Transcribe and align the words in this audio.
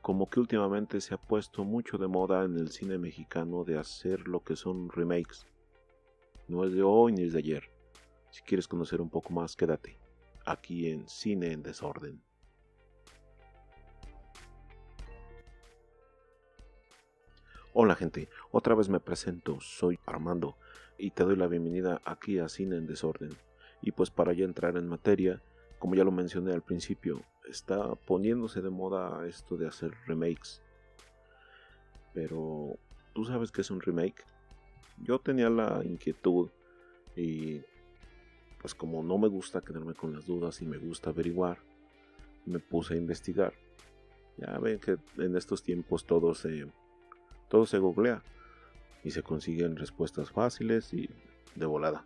como 0.00 0.28
que 0.28 0.40
últimamente 0.40 1.00
se 1.00 1.14
ha 1.14 1.18
puesto 1.18 1.64
mucho 1.64 1.98
de 1.98 2.08
moda 2.08 2.44
en 2.44 2.58
el 2.58 2.70
cine 2.70 2.98
mexicano 2.98 3.64
de 3.64 3.78
hacer 3.78 4.26
lo 4.26 4.42
que 4.42 4.56
son 4.56 4.90
remakes. 4.90 5.46
No 6.48 6.64
es 6.64 6.72
de 6.72 6.82
hoy 6.82 7.12
ni 7.12 7.24
es 7.24 7.32
de 7.32 7.38
ayer. 7.38 7.70
Si 8.30 8.42
quieres 8.42 8.66
conocer 8.66 9.00
un 9.00 9.10
poco 9.10 9.32
más, 9.32 9.56
quédate 9.56 9.98
aquí 10.44 10.88
en 10.88 11.08
Cine 11.08 11.52
en 11.52 11.62
Desorden. 11.62 12.22
Hola 17.72 17.94
gente, 17.94 18.28
otra 18.50 18.74
vez 18.74 18.88
me 18.88 18.98
presento, 18.98 19.60
soy 19.60 19.98
Armando 20.04 20.56
y 20.98 21.12
te 21.12 21.22
doy 21.22 21.36
la 21.36 21.46
bienvenida 21.46 22.00
aquí 22.04 22.38
a 22.38 22.48
Cine 22.48 22.76
en 22.76 22.86
Desorden. 22.86 23.30
Y 23.80 23.92
pues 23.92 24.10
para 24.10 24.32
ya 24.32 24.44
entrar 24.44 24.76
en 24.76 24.88
materia, 24.88 25.40
como 25.78 25.94
ya 25.94 26.04
lo 26.04 26.10
mencioné 26.10 26.52
al 26.52 26.62
principio, 26.62 27.22
está 27.50 27.94
poniéndose 27.94 28.62
de 28.62 28.70
moda 28.70 29.26
esto 29.26 29.56
de 29.56 29.66
hacer 29.66 29.92
remakes. 30.06 30.62
Pero, 32.14 32.78
¿tú 33.12 33.24
sabes 33.24 33.50
qué 33.52 33.60
es 33.60 33.70
un 33.70 33.80
remake? 33.80 34.24
Yo 34.98 35.18
tenía 35.18 35.50
la 35.50 35.82
inquietud 35.84 36.50
y 37.16 37.62
pues 38.60 38.74
como 38.74 39.02
no 39.02 39.16
me 39.18 39.28
gusta 39.28 39.62
quedarme 39.62 39.94
con 39.94 40.14
las 40.14 40.26
dudas 40.26 40.60
y 40.60 40.66
me 40.66 40.76
gusta 40.76 41.10
averiguar, 41.10 41.58
me 42.44 42.58
puse 42.58 42.94
a 42.94 42.96
investigar. 42.98 43.54
Ya 44.36 44.58
ven 44.58 44.78
que 44.78 44.98
en 45.18 45.36
estos 45.36 45.62
tiempos 45.62 46.04
todo 46.04 46.34
se, 46.34 46.66
todo 47.48 47.66
se 47.66 47.78
googlea 47.78 48.22
y 49.02 49.10
se 49.10 49.22
consiguen 49.22 49.76
respuestas 49.76 50.30
fáciles 50.30 50.92
y 50.92 51.08
de 51.54 51.66
volada. 51.66 52.04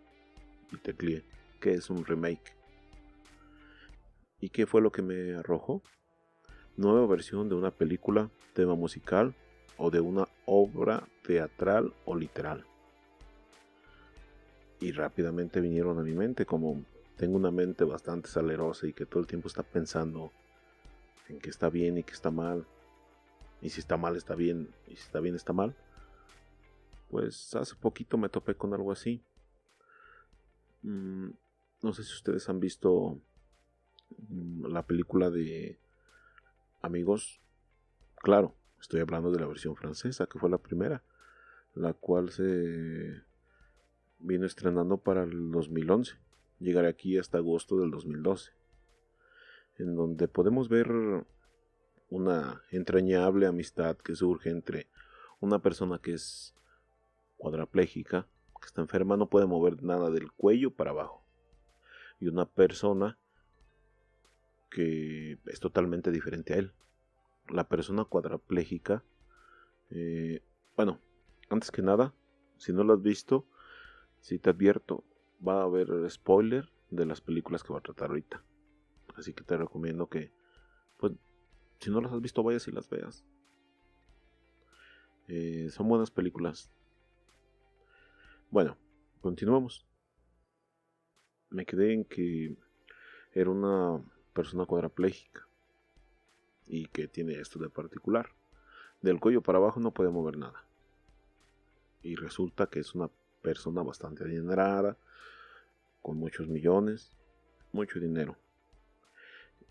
Y 0.73 0.77
tecleé, 0.77 1.25
¿qué 1.61 1.75
es 1.75 1.91
un 1.91 2.05
remake? 2.05 2.64
¿Y 4.45 4.51
qué 4.51 4.67
fue 4.67 4.83
lo 4.83 4.93
que 4.93 5.01
me 5.01 5.37
arrojó? 5.37 5.81
Nueva 6.77 7.07
versión 7.07 7.49
de 7.49 7.55
una 7.55 7.71
película, 7.71 8.29
tema 8.53 8.75
musical 8.75 9.35
o 9.79 9.91
de 9.91 10.01
una 10.01 10.29
obra 10.45 11.09
teatral 11.23 11.95
o 12.05 12.15
literal. 12.15 12.67
Y 14.81 14.93
rápidamente 14.93 15.63
vinieron 15.63 15.99
a 15.99 16.03
mi 16.03 16.13
mente 16.13 16.45
como 16.45 16.85
tengo 17.17 17.37
una 17.37 17.51
mente 17.51 17.85
bastante 17.85 18.29
salerosa 18.29 18.87
y 18.87 18.93
que 18.93 19.07
todo 19.07 19.21
el 19.21 19.27
tiempo 19.27 19.49
está 19.49 19.63
pensando 19.63 20.31
en 21.31 21.41
que 21.41 21.49
está 21.49 21.71
bien 21.71 21.97
y 21.97 22.03
que 22.03 22.13
está 22.13 22.31
mal. 22.31 22.67
Y 23.63 23.71
si 23.71 23.81
está 23.81 23.97
mal 23.97 24.15
está 24.15 24.35
bien 24.35 24.69
y 24.89 24.97
si 24.97 25.05
está 25.05 25.21
bien 25.21 25.37
está 25.37 25.55
mal. 25.55 25.75
Pues 27.09 27.55
hace 27.55 27.77
poquito 27.77 28.19
me 28.19 28.29
topé 28.29 28.57
con 28.57 28.75
algo 28.75 28.93
así. 28.93 29.23
Mm, 30.83 31.31
no 31.81 31.95
sé 31.95 32.05
si 32.05 32.13
ustedes 32.13 32.47
han 32.51 32.61
visto 32.61 33.19
la 34.29 34.83
película 34.87 35.31
de 35.31 35.79
Amigos, 36.85 37.41
claro, 38.17 38.55
estoy 38.79 39.01
hablando 39.01 39.31
de 39.31 39.41
la 39.41 39.47
versión 39.47 39.75
francesa, 39.75 40.27
que 40.27 40.39
fue 40.39 40.51
la 40.51 40.59
primera, 40.59 41.03
la 41.73 41.95
cual 41.95 42.29
se 42.31 43.23
vino 44.19 44.45
estrenando 44.45 44.99
para 44.99 45.25
el 45.25 45.51
2011. 45.51 46.17
Llegaré 46.61 46.89
aquí 46.89 47.17
hasta 47.17 47.39
agosto 47.39 47.79
del 47.79 47.91
2012, 47.91 48.53
en 49.79 49.97
donde 49.97 50.29
podemos 50.29 50.69
ver 50.69 50.93
una 52.11 52.63
entrañable 52.71 53.47
amistad 53.47 53.97
que 53.97 54.15
surge 54.15 54.51
entre 54.51 54.89
una 55.41 55.61
persona 55.61 55.99
que 55.99 56.13
es 56.13 56.55
cuadraplégica, 57.39 58.27
que 58.61 58.67
está 58.67 58.83
enferma, 58.83 59.17
no 59.17 59.31
puede 59.31 59.47
mover 59.47 59.83
nada 59.83 60.11
del 60.11 60.33
cuello 60.33 60.71
para 60.71 60.91
abajo, 60.91 61.25
y 62.21 62.29
una 62.29 62.45
persona 62.45 63.19
que 64.75 65.39
es 65.47 65.61
totalmente 65.61 66.11
diferente 66.11 66.53
a 66.53 66.57
él. 66.57 66.73
La 67.49 67.69
persona 67.69 68.05
cuadraplégica, 68.05 69.05
eh, 69.91 70.43
bueno, 70.77 71.01
antes 71.49 71.71
que 71.71 71.81
nada, 71.81 72.13
si 72.57 72.73
no 72.73 72.83
lo 72.83 72.95
has 72.95 73.01
visto, 73.01 73.47
si 74.19 74.41
te 74.41 74.51
advierto, 74.51 75.05
va 75.47 75.61
a 75.61 75.65
haber 75.65 76.11
spoiler 76.11 76.73
de 76.91 77.07
las 77.07 77.21
películas 77.21 77.63
que 77.63 77.73
va 77.73 77.79
a 77.79 77.83
tratar 77.83 78.09
ahorita. 78.09 78.43
Así 79.15 79.33
que 79.33 79.45
te 79.45 79.57
recomiendo 79.57 80.09
que, 80.09 80.33
pues, 80.97 81.13
si 81.79 81.93
no 81.93 82.01
las 82.01 82.13
has 82.13 82.21
visto, 82.21 82.43
vayas 82.43 82.67
y 82.67 82.73
las 82.73 82.91
veas. 82.91 83.25
Eh, 85.29 85.69
son 85.71 85.89
buenas 85.89 86.11
películas. 86.11 86.73
Bueno, 88.51 88.77
continuamos. 89.21 89.87
Me 91.51 91.65
quedé 91.65 91.93
en 91.93 92.05
que 92.05 92.57
era 93.33 93.51
una 93.51 94.03
persona 94.35 94.67
cuadraplégica 94.67 95.47
y 96.67 96.87
que 96.87 97.09
tiene 97.09 97.41
esto 97.41 97.59
de 97.59 97.71
particular. 97.71 98.31
Del 99.01 99.21
cuello 99.21 99.43
para 99.43 99.59
abajo 99.59 99.81
no 99.81 99.93
puede 99.93 100.11
mover 100.11 100.37
nada. 100.37 100.65
Y 102.03 102.17
resulta 102.17 102.67
que 102.67 102.81
es 102.81 102.95
una 102.95 103.09
persona 103.41 103.83
bastante 103.83 104.25
adinerada, 104.25 104.99
con 106.03 106.19
muchos 106.19 106.49
millones, 106.49 107.13
mucho 107.73 108.01
dinero. 108.01 108.37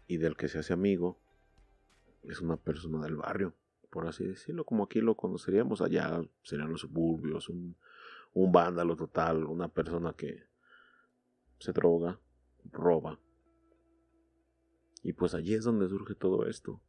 Y 0.07 0.18
del 0.18 0.35
que 0.35 0.47
se 0.47 0.59
hace 0.59 0.73
amigo 0.73 1.19
es 2.23 2.41
una 2.41 2.57
persona 2.57 3.03
del 3.03 3.18
barrio, 3.18 3.53
por 3.90 4.07
así 4.07 4.25
decirlo, 4.25 4.63
como 4.63 4.85
aquí 4.85 5.02
lo 5.02 5.16
conoceríamos 5.16 5.81
allá, 5.81 6.23
serían 6.41 6.72
los 6.72 6.81
suburbios, 6.81 7.50
un, 7.50 7.75
un 8.34 8.52
vándalo 8.52 8.96
total, 8.96 9.44
una 9.44 9.68
persona 9.68 10.13
que 10.13 10.44
se 11.59 11.72
droga, 11.72 12.19
roba, 12.72 13.19
y 15.03 15.14
pues 15.14 15.36
allí 15.36 15.53
es 15.53 15.66
donde 15.66 15.90
surge 15.90 16.16
todo 16.16 16.47
esto. 16.47 16.81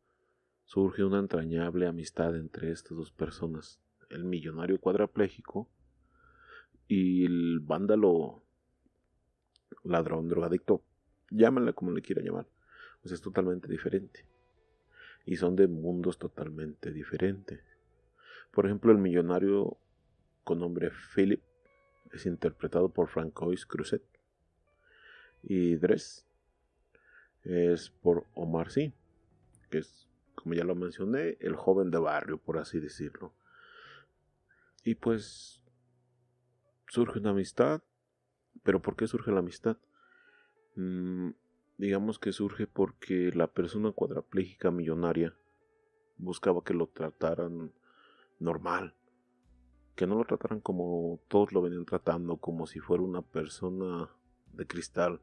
Surge 0.64 1.04
una 1.04 1.19
entrañable 1.19 1.86
amistad 1.86 2.36
entre 2.36 2.70
estas 2.70 2.97
dos 2.97 3.10
personas, 3.10 3.80
el 4.08 4.25
millonario 4.25 4.80
cuadraplégico 4.80 5.69
y 6.86 7.26
el 7.26 7.60
vándalo 7.60 8.44
ladrón, 9.82 10.28
drogadicto, 10.28 10.84
llámenle 11.30 11.75
como 11.75 11.91
le 11.91 12.02
quiera 12.02 12.22
llamar, 12.22 12.47
pues 13.02 13.12
es 13.12 13.20
totalmente 13.20 13.69
diferente. 13.69 14.26
Y 15.26 15.36
son 15.36 15.56
de 15.56 15.66
mundos 15.66 16.19
totalmente 16.19 16.92
diferentes. 16.92 17.60
Por 18.52 18.66
ejemplo, 18.66 18.92
el 18.92 18.98
millonario 18.98 19.76
con 20.44 20.60
nombre 20.60 20.91
Philip 21.14 21.42
es 22.12 22.26
interpretado 22.26 22.91
por 22.91 23.08
Francois 23.08 23.66
Cruzet. 23.66 24.04
Y 25.42 25.76
Dress 25.76 26.26
es 27.44 27.91
por 27.91 28.27
Omar 28.34 28.71
Sí, 28.71 28.93
que 29.71 29.78
es, 29.78 30.09
como 30.34 30.55
ya 30.55 30.65
lo 30.65 30.75
mencioné, 30.75 31.37
el 31.41 31.56
joven 31.56 31.91
de 31.91 31.99
barrio, 31.99 32.38
por 32.38 32.59
así 32.59 32.81
decirlo. 32.81 33.32
Y 34.82 34.97
pues 34.97 35.62
surge 36.88 37.19
una 37.19 37.31
amistad, 37.31 37.82
pero 38.62 38.81
¿por 38.81 38.97
qué 38.97 39.06
surge 39.06 39.32
la 39.32 39.41
amistad? 39.41 39.77
Mm, 40.77 41.31
digamos 41.78 42.19
que 42.19 42.32
surge 42.32 42.66
porque 42.66 43.31
la 43.34 43.49
persona 43.49 43.93
cuadraplégica 43.93 44.71
millonaria 44.71 45.34
buscaba 46.16 46.62
que 46.62 46.75
lo 46.75 46.87
trataran 46.87 47.72
normal, 48.38 48.94
que 49.97 50.06
no 50.06 50.16
lo 50.16 50.25
trataran 50.25 50.61
como 50.61 51.21
todos 51.28 51.53
lo 51.53 51.62
venían 51.62 51.84
tratando, 51.84 52.37
como 52.37 52.66
si 52.66 52.81
fuera 52.81 53.03
una 53.03 53.22
persona 53.22 54.11
de 54.53 54.66
cristal 54.66 55.21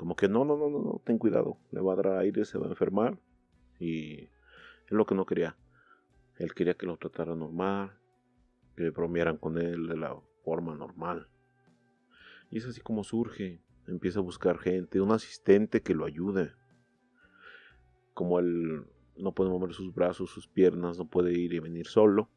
como 0.00 0.16
que 0.16 0.30
no, 0.30 0.46
no, 0.46 0.56
no, 0.56 0.70
no, 0.70 1.02
ten 1.04 1.18
cuidado, 1.18 1.58
le 1.72 1.82
va 1.82 1.92
a 1.92 1.96
dar 1.96 2.06
aire, 2.20 2.46
se 2.46 2.56
va 2.56 2.64
a 2.64 2.70
enfermar. 2.70 3.18
Y 3.78 4.22
es 4.22 4.92
lo 4.92 5.04
que 5.04 5.14
no 5.14 5.26
quería. 5.26 5.58
Él 6.38 6.54
quería 6.54 6.72
que 6.72 6.86
lo 6.86 6.96
tratara 6.96 7.36
normal, 7.36 7.92
que 8.78 8.88
bromearan 8.88 9.36
con 9.36 9.58
él 9.58 9.88
de 9.88 9.98
la 9.98 10.18
forma 10.42 10.74
normal. 10.74 11.28
Y 12.48 12.56
es 12.56 12.66
así 12.66 12.80
como 12.80 13.04
surge. 13.04 13.60
Empieza 13.86 14.20
a 14.20 14.22
buscar 14.22 14.56
gente, 14.56 15.02
un 15.02 15.12
asistente 15.12 15.82
que 15.82 15.94
lo 15.94 16.06
ayude. 16.06 16.54
Como 18.14 18.38
él 18.38 18.86
no 19.18 19.34
puede 19.34 19.50
mover 19.50 19.74
sus 19.74 19.94
brazos, 19.94 20.30
sus 20.30 20.48
piernas, 20.48 20.96
no 20.96 21.08
puede 21.08 21.38
ir 21.38 21.52
y 21.52 21.58
venir 21.58 21.86
solo, 21.86 22.30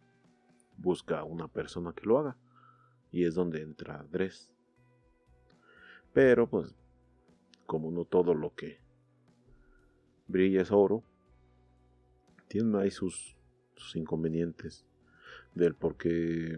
busca 0.75 1.23
una 1.23 1.47
persona 1.47 1.93
que 1.93 2.05
lo 2.05 2.19
haga. 2.19 2.35
Y 3.09 3.23
es 3.23 3.35
donde 3.35 3.61
entra 3.61 4.05
Dres. 4.11 4.51
Pero 6.11 6.49
pues 6.49 6.75
como 7.65 7.91
no 7.91 8.05
todo 8.05 8.33
lo 8.33 8.53
que 8.53 8.79
brilla 10.27 10.61
es 10.61 10.71
oro, 10.71 11.03
tiene 12.47 12.79
ahí 12.79 12.91
sus, 12.91 13.35
inconvenientes 13.95 14.85
del 15.55 15.75
por 15.75 15.97
qué, 15.97 16.57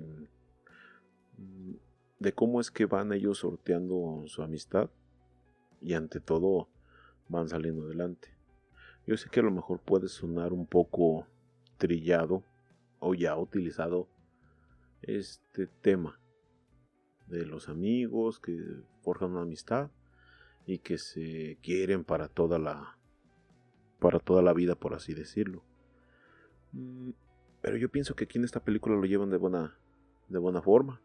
mm, 1.38 1.74
de 2.20 2.34
cómo 2.34 2.62
es 2.62 2.70
que 2.70 2.86
van 2.86 3.14
ellos 3.14 3.40
sorteando 3.40 4.24
su 4.28 4.44
amistad 4.44 4.90
y 5.82 5.94
ante 5.94 6.20
todo 6.20 6.70
van 7.28 7.50
saliendo 7.50 7.86
adelante. 7.86 8.30
Yo 9.08 9.18
sé 9.18 9.30
que 9.30 9.40
a 9.40 9.44
lo 9.44 9.52
mejor 9.52 9.80
puede 9.80 10.08
sonar 10.08 10.54
un 10.54 10.66
poco 10.66 11.28
trillado 11.78 12.44
o 13.00 13.14
ya 13.14 13.38
utilizado 13.38 14.08
este 15.02 15.68
tema 15.68 16.20
de 17.28 17.46
los 17.46 17.70
amigos 17.70 18.40
que 18.40 18.58
forjan 19.02 19.32
una 19.32 19.42
amistad 19.42 19.90
y 20.66 20.80
que 20.80 20.98
se 20.98 21.58
quieren 21.62 22.04
para 22.04 22.28
toda 22.28 22.60
la 22.60 22.98
para 24.00 24.20
toda 24.20 24.42
la 24.42 24.54
vida, 24.54 24.76
por 24.76 24.94
así 24.94 25.14
decirlo. 25.14 25.64
Mm, 26.74 27.12
pero 27.62 27.78
yo 27.78 27.90
pienso 27.90 28.16
que 28.16 28.26
aquí 28.26 28.38
en 28.38 28.44
esta 28.44 28.60
película 28.60 28.96
lo 28.96 29.06
llevan 29.06 29.30
de 29.30 29.38
buena, 29.38 29.78
de 30.28 30.38
buena 30.38 30.62
forma. 30.62 31.02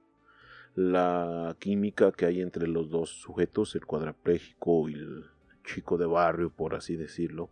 La 0.74 1.56
química 1.58 2.12
que 2.12 2.26
hay 2.26 2.42
entre 2.42 2.66
los 2.66 2.90
dos 2.90 3.10
sujetos, 3.10 3.74
el 3.74 3.86
cuadraplégico 3.86 4.88
y 4.88 4.94
el 4.94 5.24
chico 5.64 5.96
de 5.96 6.06
barrio, 6.06 6.50
por 6.50 6.74
así 6.74 6.96
decirlo, 6.96 7.50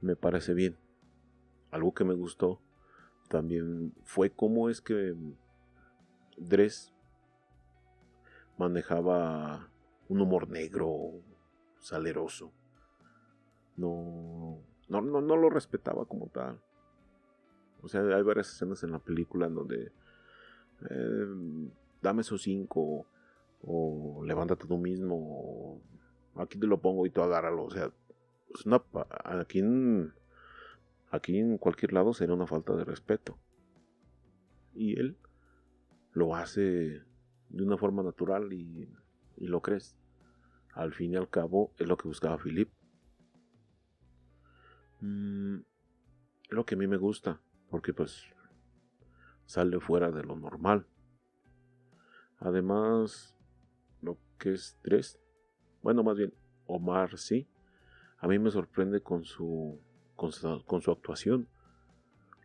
me 0.00 0.16
parece 0.16 0.54
bien. 0.54 0.76
Algo 1.70 1.92
que 1.92 2.04
me 2.04 2.14
gustó 2.14 2.60
también 3.28 3.92
fue 4.04 4.30
cómo 4.30 4.70
es 4.70 4.80
que 4.80 5.14
Dress 6.36 6.92
manejaba 8.56 9.70
un 10.08 10.20
humor 10.20 10.48
negro, 10.48 11.22
saleroso. 11.78 12.52
No, 13.76 14.58
no, 14.88 15.00
no, 15.00 15.20
no 15.20 15.36
lo 15.36 15.50
respetaba 15.50 16.04
como 16.06 16.28
tal. 16.28 16.60
O 17.82 17.88
sea, 17.88 18.00
hay 18.00 18.22
varias 18.22 18.50
escenas 18.50 18.82
en 18.82 18.92
la 18.92 18.98
película 18.98 19.46
en 19.46 19.54
donde 19.54 19.92
eh, 20.90 21.26
dame 22.02 22.22
esos 22.22 22.42
cinco 22.42 23.06
o, 23.62 24.22
levántate 24.24 24.66
tú 24.66 24.78
mismo 24.78 25.16
o 25.16 25.80
aquí 26.36 26.58
te 26.58 26.66
lo 26.66 26.80
pongo 26.80 27.06
y 27.06 27.10
tú 27.10 27.22
agárralo. 27.22 27.64
O 27.64 27.70
sea, 27.70 27.92
aquí, 29.24 29.58
en, 29.58 30.12
aquí 31.10 31.38
en 31.38 31.58
cualquier 31.58 31.92
lado 31.92 32.12
sería 32.12 32.34
una 32.34 32.46
falta 32.46 32.74
de 32.74 32.84
respeto. 32.84 33.38
Y 34.74 34.98
él 34.98 35.16
lo 36.12 36.34
hace 36.34 37.02
de 37.50 37.62
una 37.62 37.76
forma 37.76 38.02
natural 38.02 38.52
y, 38.52 38.88
lo 39.36 39.60
crees. 39.60 39.96
Al 40.72 40.92
fin 40.92 41.12
y 41.12 41.16
al 41.16 41.28
cabo 41.28 41.72
es 41.78 41.86
lo 41.86 41.96
que 41.96 42.08
buscaba 42.08 42.38
Philip. 42.38 42.70
Mm, 45.00 45.56
es 46.44 46.52
lo 46.52 46.64
que 46.64 46.74
a 46.74 46.78
mí 46.78 46.86
me 46.86 46.96
gusta, 46.96 47.40
porque 47.70 47.92
pues 47.92 48.24
sale 49.46 49.78
fuera 49.80 50.10
de 50.10 50.24
lo 50.24 50.36
normal. 50.36 50.86
Además, 52.38 53.36
lo 54.02 54.18
que 54.38 54.52
es 54.52 54.78
tres, 54.82 55.18
bueno, 55.82 56.02
más 56.02 56.16
bien 56.16 56.32
Omar 56.66 57.18
sí, 57.18 57.48
a 58.18 58.26
mí 58.26 58.38
me 58.38 58.50
sorprende 58.50 59.02
con 59.02 59.24
su, 59.24 59.80
con 60.16 60.32
su, 60.32 60.90
actuación. 60.90 61.48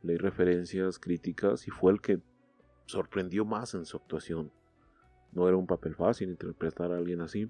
Leí 0.02 0.18
referencias 0.18 1.00
críticas 1.00 1.68
y 1.68 1.72
fue 1.72 1.94
el 1.94 2.02
que 2.02 2.22
sorprendió 2.86 3.46
más 3.46 3.74
en 3.74 3.86
su 3.86 3.98
actuación. 3.98 4.52
No 5.32 5.48
era 5.48 5.58
un 5.58 5.68
papel 5.68 5.96
fácil 5.96 6.30
interpretar 6.30 6.92
a 6.92 6.98
alguien 6.98 7.22
así. 7.22 7.50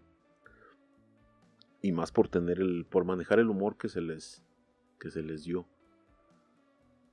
Y 1.82 1.92
más 1.92 2.12
por 2.12 2.28
tener 2.28 2.60
el. 2.60 2.86
por 2.86 3.06
manejar 3.06 3.40
el 3.40 3.50
humor 3.50 3.78
que 3.78 3.90
se 3.90 4.02
les. 4.02 4.44
que 5.00 5.10
se 5.10 5.24
les 5.24 5.44
dio. 5.44 5.66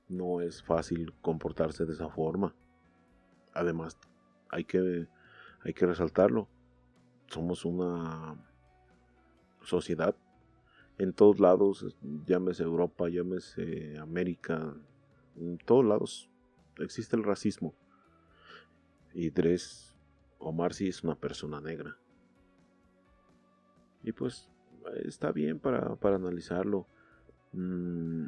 No 0.09 0.41
es 0.41 0.63
fácil 0.63 1.13
comportarse 1.21 1.85
de 1.85 1.93
esa 1.93 2.09
forma. 2.09 2.53
Además, 3.53 3.97
hay 4.49 4.65
que. 4.65 5.07
hay 5.61 5.73
que 5.73 5.85
resaltarlo. 5.85 6.47
Somos 7.27 7.65
una 7.65 8.35
sociedad. 9.61 10.15
En 10.97 11.13
todos 11.13 11.39
lados, 11.39 11.95
llámese 12.25 12.63
Europa, 12.63 13.07
llámese 13.07 13.99
América, 13.99 14.73
en 15.35 15.59
todos 15.59 15.85
lados 15.85 16.29
existe 16.79 17.15
el 17.15 17.23
racismo. 17.23 17.73
Y 19.13 19.31
tres 19.31 19.86
Omar 20.39 20.73
sí 20.73 20.87
es 20.87 21.03
una 21.03 21.15
persona 21.15 21.59
negra. 21.59 21.97
Y 24.03 24.11
pues 24.11 24.49
está 25.05 25.31
bien 25.31 25.59
para, 25.59 25.97
analizarlo. 26.01 26.87
Mm, 27.53 28.27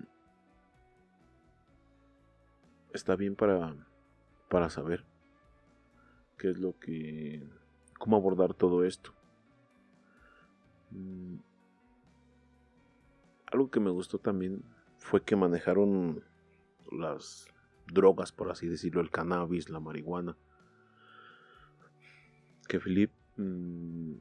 está 2.94 3.16
bien 3.16 3.36
para, 3.36 3.76
para 4.50 4.70
saber 4.70 5.06
qué 6.38 6.50
es 6.50 6.58
lo 6.58 6.78
que... 6.80 7.48
cómo 7.98 8.18
abordar 8.18 8.54
todo 8.54 8.84
esto. 8.84 9.14
Mm, 10.92 11.38
algo 13.52 13.70
que 13.70 13.80
me 13.80 13.92
gustó 13.92 14.18
también 14.20 14.64
fue 14.98 15.24
que 15.24 15.36
manejaron 15.36 16.24
las 16.92 17.48
drogas, 17.88 18.32
por 18.32 18.52
así 18.52 18.68
decirlo, 18.68 19.02
el 19.02 19.12
cannabis, 19.12 19.70
la 19.70 19.80
marihuana 19.80 20.38
que 22.69 22.80
Philip 22.80 23.12
mm, 23.36 24.13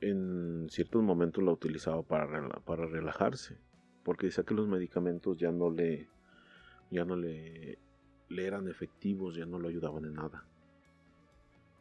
en 0.00 0.66
ciertos 0.68 1.04
momentos 1.04 1.44
la 1.44 1.52
utilizaba 1.52 2.02
para, 2.02 2.48
para 2.64 2.86
relajarse, 2.86 3.60
porque 4.02 4.26
decía 4.26 4.42
que 4.42 4.54
los 4.54 4.66
medicamentos 4.66 5.36
ya 5.36 5.52
no 5.52 5.70
le 5.70 6.08
ya 6.90 7.04
no 7.04 7.16
le, 7.16 7.78
eran 8.30 8.68
efectivos, 8.68 9.34
ya 9.36 9.46
no 9.46 9.58
lo 9.58 9.68
ayudaban 9.68 10.04
en 10.04 10.14
nada. 10.14 10.44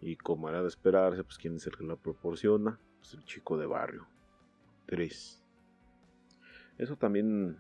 Y 0.02 0.16
como 0.18 0.50
era 0.50 0.62
de 0.62 0.68
esperarse, 0.68 1.24
pues 1.24 1.38
quién 1.38 1.56
es 1.56 1.68
el 1.68 1.76
que 1.76 1.84
la 1.84 1.96
proporciona, 1.96 2.80
pues 3.00 3.14
el 3.14 3.24
chico 3.26 3.58
de 3.58 3.66
barrio. 3.66 4.08
Tres. 4.86 5.42
Eso 6.78 6.98
también 6.98 7.58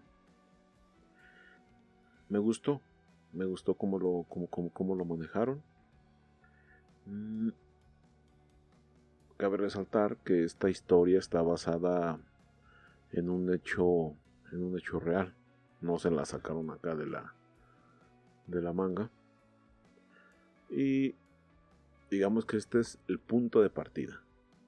me 2.30 2.39
gustó. 2.39 2.81
Me 3.33 3.45
gustó 3.45 3.74
cómo 3.74 4.00
lo, 4.00 4.25
cómo, 4.27 4.95
lo 4.95 5.06
manejaron. 5.06 5.62
Cabe 9.38 9.58
resaltar 9.58 10.18
que 10.18 10.44
esta 10.44 10.70
historia 10.70 11.20
está 11.20 11.42
basada 11.42 12.20
en 13.12 13.30
un 13.30 13.54
hecho 13.54 14.16
en 14.52 14.64
un 14.64 14.78
hecho 14.78 15.00
real. 15.00 15.36
No 15.82 16.00
se 16.00 16.10
la 16.10 16.26
sacaron 16.26 16.72
acá 16.72 16.96
de 16.96 17.06
la 17.06 17.36
de 18.48 18.62
la 18.62 18.72
manga. 18.72 19.12
Y 20.70 21.16
digamos 22.10 22.46
que 22.46 22.58
este 22.58 22.80
es 22.80 23.00
el 23.08 23.20
punto 23.20 23.62
de 23.62 23.70
partida 23.70 24.22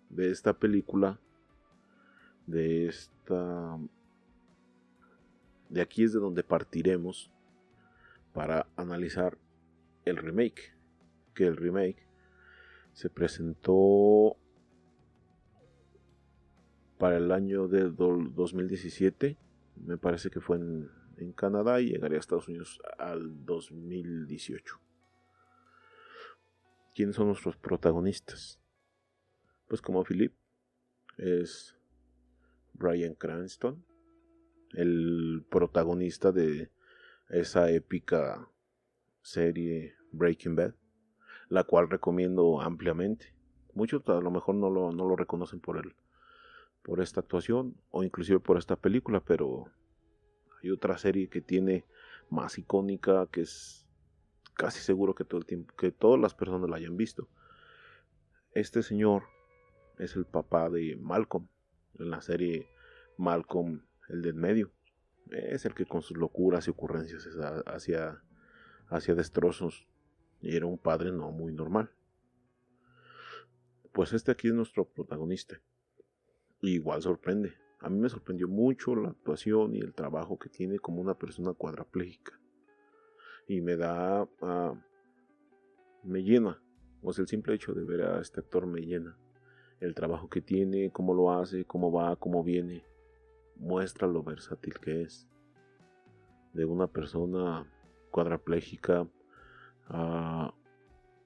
de 0.09 0.31
esta 0.31 0.53
película 0.53 1.19
de 2.45 2.87
esta 2.87 3.77
de 5.69 5.81
aquí 5.81 6.03
es 6.03 6.13
de 6.13 6.19
donde 6.19 6.43
partiremos 6.43 7.31
para 8.33 8.67
analizar 8.75 9.37
el 10.05 10.17
remake 10.17 10.73
que 11.33 11.45
el 11.45 11.57
remake 11.57 12.07
se 12.93 13.09
presentó 13.09 14.37
para 16.97 17.17
el 17.17 17.31
año 17.31 17.67
de 17.67 17.89
2017. 17.89 19.37
Me 19.85 19.97
parece 19.97 20.29
que 20.29 20.41
fue 20.41 20.57
en, 20.57 20.89
Canadá 21.35 21.81
y 21.81 21.89
llegaría 21.89 22.17
a 22.17 22.19
Estados 22.19 22.47
Unidos 22.47 22.79
al 22.99 23.43
2018. 23.45 24.79
¿Quiénes 26.93 27.15
son 27.15 27.27
nuestros 27.27 27.57
protagonistas? 27.57 28.59
Pues 29.67 29.81
como 29.81 30.03
Philip 30.03 30.33
es 31.17 31.75
Brian 32.73 33.15
Cranston, 33.15 33.83
el 34.73 35.43
protagonista 35.49 36.31
de 36.31 36.69
esa 37.29 37.71
épica 37.71 38.47
serie 39.21 39.95
Breaking 40.11 40.55
Bad, 40.55 40.75
la 41.49 41.63
cual 41.63 41.89
recomiendo 41.89 42.61
ampliamente. 42.61 43.33
Muchos 43.73 44.07
a 44.07 44.21
lo 44.21 44.31
mejor 44.31 44.55
no 44.55 44.69
lo, 44.69 44.91
no 44.91 45.07
lo 45.07 45.15
reconocen 45.15 45.59
por 45.59 45.77
él 45.77 45.95
por 46.87 47.01
esta 47.01 47.19
actuación 47.19 47.75
o 47.91 48.01
inclusive 48.01 48.39
por 48.39 48.57
esta 48.57 48.77
película, 48.77 49.19
pero 49.19 49.65
hay 50.63 50.71
otra 50.71 50.97
serie 50.97 51.27
que 51.27 51.41
tiene 51.41 51.85
más 52.29 52.57
icónica 52.57 53.27
que 53.27 53.41
es 53.41 53.85
casi 54.53 54.79
seguro 54.79 55.13
que 55.13 55.25
todo 55.25 55.41
el 55.41 55.45
tiempo 55.45 55.75
que 55.75 55.91
todas 55.91 56.17
las 56.17 56.33
personas 56.33 56.69
la 56.69 56.77
hayan 56.77 56.95
visto. 56.95 57.27
Este 58.53 58.81
señor 58.83 59.23
es 59.99 60.15
el 60.15 60.25
papá 60.25 60.69
de 60.69 60.95
Malcolm 60.95 61.49
en 61.99 62.09
la 62.09 62.21
serie 62.21 62.69
Malcolm 63.17 63.81
el 64.07 64.21
del 64.21 64.35
medio. 64.35 64.71
Es 65.29 65.65
el 65.65 65.73
que 65.73 65.85
con 65.85 66.01
sus 66.01 66.15
locuras 66.15 66.67
y 66.67 66.71
ocurrencias 66.71 67.27
hacía, 67.65 68.23
hacía 68.87 69.13
destrozos 69.13 69.89
y 70.39 70.55
era 70.55 70.65
un 70.65 70.77
padre 70.77 71.11
no 71.11 71.31
muy 71.31 71.51
normal. 71.51 71.91
Pues 73.91 74.13
este 74.13 74.31
aquí 74.31 74.47
es 74.47 74.53
nuestro 74.53 74.85
protagonista 74.85 75.59
igual 76.61 77.01
sorprende. 77.01 77.53
A 77.79 77.89
mí 77.89 77.99
me 77.99 78.09
sorprendió 78.09 78.47
mucho 78.47 78.95
la 78.95 79.09
actuación 79.09 79.75
y 79.75 79.79
el 79.79 79.93
trabajo 79.93 80.39
que 80.39 80.49
tiene 80.49 80.79
como 80.79 81.01
una 81.01 81.13
persona 81.13 81.53
cuadraplégica. 81.53 82.39
Y 83.47 83.61
me 83.61 83.75
da... 83.77 84.27
Ah, 84.41 84.73
me 86.03 86.23
llena. 86.23 86.61
O 87.01 87.13
sea, 87.13 87.23
el 87.23 87.27
simple 87.27 87.53
hecho 87.53 87.73
de 87.73 87.83
ver 87.83 88.01
a 88.01 88.19
este 88.19 88.39
actor 88.39 88.65
me 88.65 88.81
llena. 88.81 89.17
El 89.79 89.93
trabajo 89.93 90.27
que 90.27 90.41
tiene, 90.41 90.91
cómo 90.91 91.13
lo 91.13 91.31
hace, 91.31 91.65
cómo 91.65 91.91
va, 91.91 92.15
cómo 92.15 92.43
viene. 92.43 92.83
Muestra 93.57 94.07
lo 94.07 94.23
versátil 94.23 94.79
que 94.79 95.03
es. 95.03 95.27
De 96.53 96.65
una 96.65 96.87
persona 96.87 97.71
cuadraplégica 98.09 99.07
a 99.89 100.53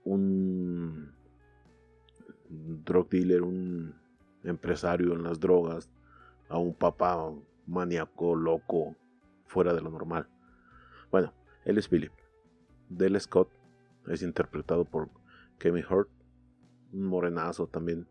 un 0.04 1.14
drug 2.50 3.10
dealer, 3.10 3.44
un 3.44 4.01
empresario 4.44 5.14
en 5.14 5.24
las 5.24 5.40
drogas, 5.40 5.90
a 6.50 6.58
un 6.58 6.74
papá 6.74 7.32
maníaco, 7.68 8.36
loco, 8.36 8.96
fuera 9.46 9.74
de 9.74 9.82
lo 9.82 9.90
normal. 9.90 10.28
Bueno, 11.12 11.34
él 11.66 11.78
es 11.78 11.88
Philip. 11.88 12.12
Del 12.90 13.20
Scott 13.20 13.50
es 14.08 14.22
interpretado 14.22 14.86
por 14.86 15.10
Kevin 15.60 15.86
Hurt, 15.90 16.10
un 16.92 17.06
morenazo 17.06 17.68
también, 17.68 18.08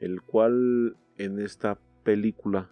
el 0.00 0.20
cual 0.22 0.96
en 1.16 1.38
esta 1.38 1.78
película, 2.02 2.70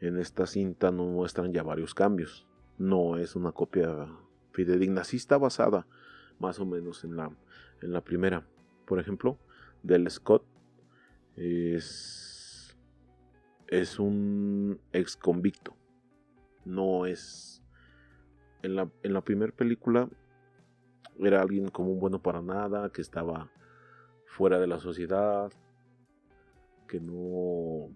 en 0.00 0.18
esta 0.18 0.46
cinta, 0.46 0.90
nos 0.90 1.08
muestran 1.08 1.52
ya 1.52 1.62
varios 1.62 1.94
cambios. 1.94 2.46
No 2.78 3.16
es 3.16 3.36
una 3.36 3.52
copia 3.52 4.08
fidedigna, 4.52 5.04
sí 5.04 5.16
está 5.16 5.36
basada 5.36 5.86
más 6.38 6.58
o 6.60 6.66
menos 6.66 7.04
en 7.04 7.16
la, 7.16 7.30
en 7.82 7.92
la 7.92 8.00
primera. 8.02 8.46
Por 8.86 8.98
ejemplo, 8.98 9.38
Del 9.82 10.10
Scott 10.10 10.44
es, 11.36 12.76
es 13.68 13.98
un 13.98 14.80
ex 14.92 15.16
convicto. 15.16 15.76
No 16.64 17.06
es. 17.06 17.62
En 18.62 18.76
la, 18.76 18.90
en 19.02 19.12
la 19.12 19.20
primera 19.20 19.52
película 19.52 20.08
era 21.18 21.42
alguien 21.42 21.68
como 21.68 21.90
un 21.90 22.00
bueno 22.00 22.22
para 22.22 22.40
nada, 22.40 22.90
que 22.90 23.02
estaba 23.02 23.50
fuera 24.26 24.58
de 24.58 24.66
la 24.66 24.78
sociedad, 24.80 25.52
que 26.88 27.00
no 27.00 27.90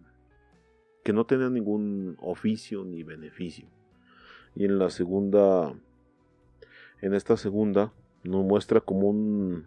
que 1.04 1.12
no 1.14 1.25
tenía 1.25 1.49
ningún 1.49 2.18
oficio 2.21 2.85
ni 2.85 3.02
beneficio. 3.02 3.66
Y 4.54 4.66
en 4.66 4.78
la 4.78 4.90
segunda 4.90 5.75
en 7.00 7.14
esta 7.14 7.37
segunda 7.37 7.95
nos 8.25 8.45
muestra 8.45 8.80
como 8.80 9.09
un 9.09 9.66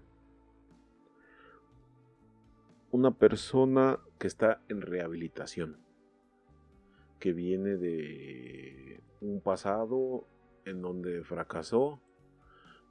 una 2.92 3.12
persona 3.12 4.00
que 4.20 4.28
está 4.28 4.62
en 4.68 4.82
rehabilitación, 4.82 5.78
que 7.20 7.32
viene 7.32 7.78
de 7.78 9.02
un 9.22 9.40
pasado 9.40 10.28
en 10.66 10.82
donde 10.82 11.24
fracasó 11.24 12.02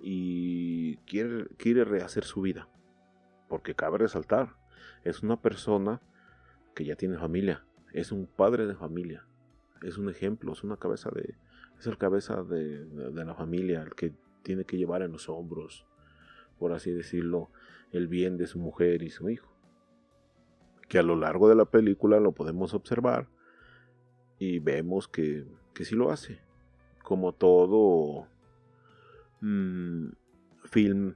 y 0.01 0.97
quiere, 0.99 1.49
quiere 1.59 1.85
rehacer 1.85 2.25
su 2.25 2.41
vida. 2.41 2.69
Porque 3.49 3.75
cabe 3.75 3.99
resaltar, 3.99 4.57
es 5.05 5.23
una 5.23 5.43
persona 5.43 6.01
que 6.75 6.85
ya 6.85 6.97
tiene 6.97 7.19
familia, 7.19 7.67
es 7.93 8.11
un 8.11 8.27
padre 8.27 8.67
de 8.67 8.75
familia, 8.75 9.27
es 9.83 9.99
un 9.99 10.09
ejemplo, 10.09 10.53
es 10.53 10.65
una 10.65 10.79
cabeza 10.79 11.11
de, 11.11 11.35
es 11.79 11.87
el 11.87 11.99
cabeza 11.99 12.43
de, 12.43 12.87
de 12.87 13.25
la 13.25 13.35
familia, 13.35 13.83
el 13.83 13.95
que 13.95 14.15
tiene 14.43 14.65
que 14.65 14.79
llevar 14.79 15.03
en 15.03 15.13
los 15.13 15.29
hombros, 15.29 15.87
por 16.59 16.73
así 16.73 16.91
decirlo, 16.91 17.51
el 17.93 18.09
bien 18.09 18.39
de 18.39 18.47
su 18.47 18.59
mujer 18.59 19.03
y 19.03 19.11
su 19.11 19.29
hijo 19.29 19.50
que 20.91 20.99
a 20.99 21.05
lo 21.05 21.15
largo 21.15 21.49
de 21.49 21.55
la 21.55 21.67
película 21.67 22.19
lo 22.19 22.33
podemos 22.33 22.75
observar 22.75 23.29
y 24.41 24.59
vemos 24.59 25.07
que, 25.07 25.47
que 25.73 25.85
sí 25.85 25.95
lo 25.95 26.11
hace. 26.11 26.41
Como 27.05 27.33
todo 27.33 28.27
mm, 29.41 30.09
film, 30.65 31.15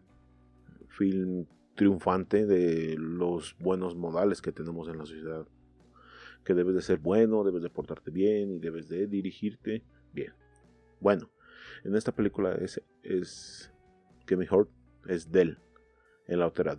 film 0.91 1.47
triunfante 1.75 2.47
de 2.47 2.95
los 2.97 3.57
buenos 3.59 3.97
modales 3.97 4.41
que 4.41 4.53
tenemos 4.53 4.89
en 4.89 4.99
la 4.99 5.07
sociedad. 5.07 5.45
Que 6.45 6.55
debes 6.55 6.77
de 6.77 6.83
ser 6.83 7.01
bueno, 7.01 7.43
debes 7.43 7.65
de 7.65 7.71
portarte 7.71 8.13
bien 8.13 8.53
y 8.53 8.61
debes 8.61 8.89
de 8.89 9.09
dirigirte 9.09 9.83
bien. 10.13 10.35
Bueno, 11.01 11.33
en 11.83 11.97
esta 11.97 12.13
película 12.13 12.53
es, 12.53 12.81
es 13.03 13.73
que 14.25 14.37
mejor 14.37 14.69
es 15.09 15.33
Del, 15.33 15.59
en 16.29 16.39
la 16.39 16.47
otra 16.47 16.77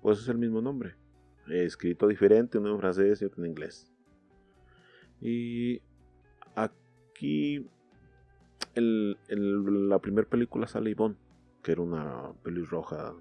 Philip 0.00 0.02
pues 0.02 0.20
es 0.20 0.28
el 0.28 0.38
mismo 0.38 0.60
nombre. 0.60 0.94
Escrito 1.48 2.06
diferente, 2.06 2.58
uno 2.58 2.70
en 2.70 2.78
francés 2.78 3.20
y 3.20 3.24
otro 3.24 3.42
en 3.44 3.50
inglés. 3.50 3.90
Y 5.20 5.82
aquí 6.54 7.68
la 8.74 9.98
primera 9.98 10.28
película 10.28 10.66
sale 10.66 10.94
Yvonne, 10.94 11.16
que 11.62 11.72
era 11.72 11.82
una 11.82 12.32
pelirroja 12.42 13.14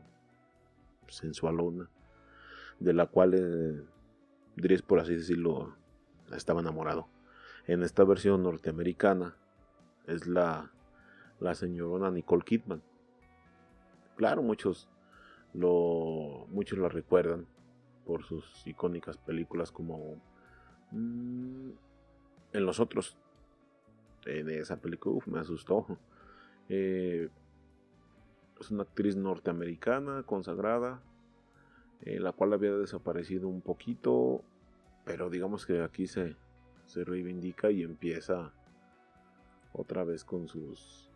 sensualona, 1.07 1.89
de 2.79 2.93
la 2.93 3.07
cual 3.07 3.33
eh, 3.33 3.83
diréis 4.55 4.81
por 4.81 4.99
así 4.99 5.15
decirlo, 5.15 5.75
estaba 6.33 6.61
enamorado. 6.61 7.07
En 7.67 7.83
esta 7.83 8.03
versión 8.03 8.43
norteamericana 8.43 9.35
es 10.07 10.27
la, 10.27 10.71
la 11.39 11.55
señorona 11.55 12.11
Nicole 12.11 12.43
Kidman. 12.43 12.81
Claro, 14.15 14.43
muchos 14.43 14.89
lo, 15.53 16.45
muchos 16.49 16.77
la 16.79 16.89
recuerdan 16.89 17.47
por 18.05 18.23
sus 18.23 18.65
icónicas 18.65 19.17
películas 19.17 19.71
como 19.71 20.15
mm, 20.91 21.69
en 22.53 22.65
los 22.65 22.79
otros. 22.79 23.17
En 24.25 24.49
esa 24.49 24.77
película 24.77 25.21
me 25.27 25.39
asustó. 25.39 25.85
Eh, 26.69 27.29
es 28.59 28.71
una 28.71 28.83
actriz 28.83 29.15
norteamericana 29.15 30.23
consagrada, 30.23 31.01
eh, 32.01 32.19
la 32.19 32.31
cual 32.31 32.53
había 32.53 32.73
desaparecido 32.73 33.47
un 33.47 33.61
poquito, 33.61 34.43
pero 35.05 35.29
digamos 35.29 35.65
que 35.65 35.81
aquí 35.81 36.07
se, 36.07 36.35
se 36.85 37.03
reivindica 37.05 37.71
y 37.71 37.83
empieza 37.83 38.53
otra 39.73 40.03
vez 40.03 40.23
con 40.23 40.47
sus... 40.47 41.09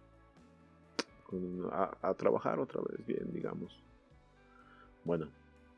a, 1.71 1.97
a 2.01 2.13
trabajar 2.13 2.59
otra 2.59 2.81
vez 2.81 3.05
bien, 3.05 3.31
digamos. 3.33 3.83
Bueno, 5.05 5.27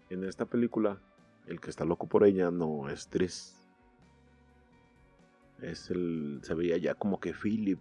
en 0.09 0.23
esta 0.23 0.45
película, 0.45 0.99
el 1.47 1.59
que 1.59 1.69
está 1.69 1.83
loco 1.83 2.07
por 2.07 2.25
ella 2.25 2.51
no 2.51 2.89
es 2.89 3.07
Tris. 3.07 3.55
Es 5.61 5.89
el. 5.89 6.39
Se 6.43 6.53
veía 6.53 6.77
ya 6.77 6.95
como 6.95 7.19
que 7.19 7.33
Philip 7.33 7.79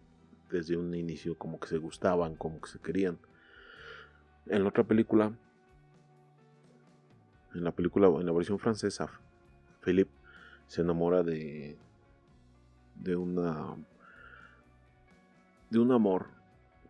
desde 0.51 0.77
un 0.77 0.95
inicio 0.95 1.37
como 1.37 1.59
que 1.61 1.69
se 1.69 1.79
gustaban, 1.79 2.37
como 2.37 2.61
que 2.61 2.71
se 2.71 2.79
querían. 2.79 3.19
En 4.47 4.63
la 4.63 4.69
otra 4.69 4.85
película, 4.85 5.33
en 7.55 7.65
la 7.65 7.73
película, 7.73 8.09
en 8.09 8.27
la 8.27 8.33
versión 8.33 8.59
francesa, 8.59 9.11
Philip 9.83 10.09
se 10.67 10.83
enamora 10.83 11.23
de 11.23 11.77
de 12.97 13.17
una 13.17 13.77
de 15.71 15.79
un 15.79 15.93
amor 15.93 16.29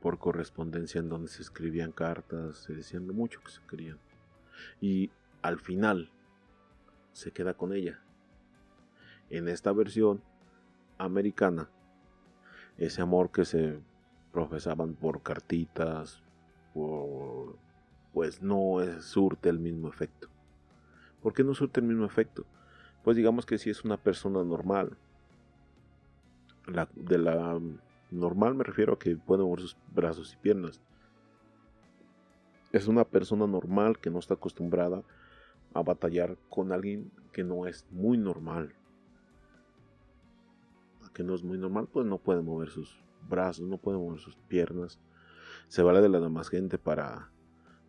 por 0.01 0.19
correspondencia 0.19 0.99
en 0.99 1.09
donde 1.09 1.29
se 1.29 1.43
escribían 1.43 1.93
cartas, 1.93 2.59
se 2.59 2.75
decían 2.75 3.07
mucho 3.07 3.41
que 3.43 3.51
se 3.51 3.61
querían 3.69 3.99
y 4.81 5.11
al 5.43 5.59
final 5.59 6.11
se 7.13 7.33
queda 7.33 7.55
con 7.55 7.73
ella. 7.73 8.01
En 9.31 9.49
esta 9.49 9.73
versión 9.73 10.23
americana, 10.99 11.69
ese 12.77 13.03
amor 13.03 13.31
que 13.31 13.45
se 13.45 13.79
profesaban 14.33 14.95
por 14.95 15.23
cartitas, 15.23 16.23
pues 18.13 18.43
no 18.43 18.79
surte 19.01 19.49
el 19.49 19.59
mismo 19.59 19.89
efecto. 19.89 20.29
¿Por 21.23 21.33
qué 21.33 21.45
no 21.45 21.55
surte 21.55 21.81
el 21.81 21.87
mismo 21.87 22.05
efecto? 22.05 22.45
Pues 23.03 23.17
digamos 23.17 23.47
que 23.47 23.59
si 23.59 23.71
es 23.71 23.85
una 23.85 23.97
persona 23.97 24.43
normal, 24.45 24.97
de 26.95 27.19
la 27.19 27.61
normal 28.11 28.55
me 28.55 28.65
refiero 28.65 28.95
a 28.95 28.99
que 28.99 29.17
puede 29.17 29.43
mover 29.43 29.61
sus 29.61 29.77
brazos 29.95 30.33
y 30.33 30.37
piernas 30.37 30.81
es 32.75 32.89
una 32.89 33.05
persona 33.05 33.47
normal 33.47 34.01
que 34.01 34.11
no 34.11 34.19
está 34.19 34.35
acostumbrada 34.35 35.05
a 35.75 35.83
batallar 35.83 36.37
con 36.49 36.73
alguien 36.73 37.13
que 37.33 37.45
no 37.45 37.67
es 37.67 37.87
muy 37.93 38.19
normal. 38.19 38.75
Que 41.13 41.23
no 41.23 41.37
es 41.37 41.45
muy 41.45 41.57
normal, 41.57 41.87
pues 41.93 42.05
no 42.05 42.19
puede 42.19 42.43
mover 42.43 42.71
sus 42.71 43.01
brazos, 43.29 43.69
no 43.69 43.79
puede 43.79 43.99
mover 43.99 44.19
sus 44.19 44.35
piernas. 44.49 44.99
Se 45.69 45.85
vale 45.85 46.01
de 46.01 46.09
la 46.09 46.19
demás 46.19 46.49
gente 46.49 46.77
para, 46.77 47.31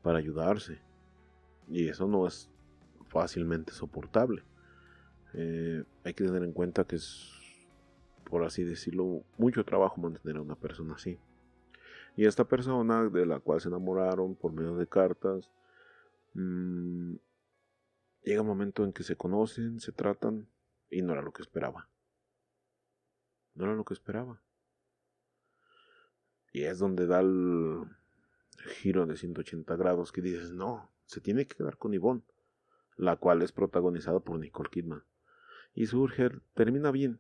para 0.04 0.20
ayudarse. 0.20 0.80
Y 1.68 1.88
eso 1.88 2.08
no 2.08 2.28
es 2.28 2.52
fácilmente 3.08 3.74
soportable. 3.74 4.44
Eh, 5.34 5.84
hay 6.04 6.14
que 6.14 6.26
tener 6.26 6.44
en 6.44 6.52
cuenta 6.52 6.84
que 6.84 6.98
es, 6.98 7.32
por 8.30 8.44
así 8.44 8.64
decirlo, 8.64 9.24
mucho 9.40 9.66
trabajo 9.66 10.00
mantener 10.00 10.38
a 10.38 10.42
una 10.42 10.56
persona 10.56 10.94
así. 10.94 11.18
Y 12.16 12.26
esta 12.26 12.46
persona 12.46 13.10
de 13.10 13.26
la 13.26 13.40
cual 13.40 13.60
se 13.60 13.68
enamoraron 13.68 14.36
por 14.36 14.54
medio 14.54 14.76
de 14.76 14.88
cartas, 14.88 15.52
mm, 16.34 17.16
llega 18.24 18.42
un 18.42 18.48
momento 18.48 18.84
en 18.84 18.94
que 18.94 19.04
se 19.04 19.18
conocen, 19.18 19.80
se 19.80 19.92
tratan 19.92 20.48
y 20.90 21.02
no 21.02 21.14
era 21.14 21.22
lo 21.22 21.34
que 21.34 21.42
esperaba. 21.42 21.90
No 23.54 23.66
era 23.66 23.76
lo 23.76 23.84
que 23.84 23.94
esperaba. 23.94 24.42
Y 26.54 26.64
es 26.64 26.80
donde 26.80 27.06
da 27.06 27.20
el 27.20 27.86
giro 28.82 29.06
de 29.06 29.18
180 29.18 29.76
grados 29.76 30.12
que 30.12 30.22
dices, 30.22 30.52
no, 30.52 30.90
se 31.06 31.20
tiene 31.20 31.46
que 31.46 31.58
quedar 31.58 31.78
con 31.78 31.92
Yvonne, 31.92 32.24
la 32.96 33.18
cual 33.18 33.42
es 33.42 33.52
protagonizada 33.52 34.20
por 34.22 34.40
Nicole 34.40 34.70
Kidman. 34.70 35.04
Y 35.74 35.88
surge, 35.88 36.30
termina 36.54 36.92
bien, 36.92 37.20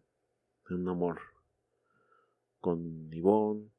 en 0.69 0.77
un 0.77 0.89
amor 0.89 1.19
con 2.61 3.11
Yvonne, 3.11 3.69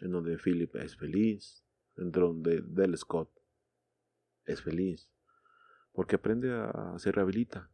en 0.00 0.12
donde 0.12 0.38
Philip 0.38 0.74
es 0.76 0.96
feliz, 0.96 1.64
en 1.96 2.10
donde 2.10 2.62
Del 2.62 2.96
Scott 2.96 3.30
es 4.44 4.62
feliz, 4.62 5.10
porque 5.92 6.16
aprende 6.16 6.52
a 6.52 6.94
se 6.98 7.12
rehabilita, 7.12 7.70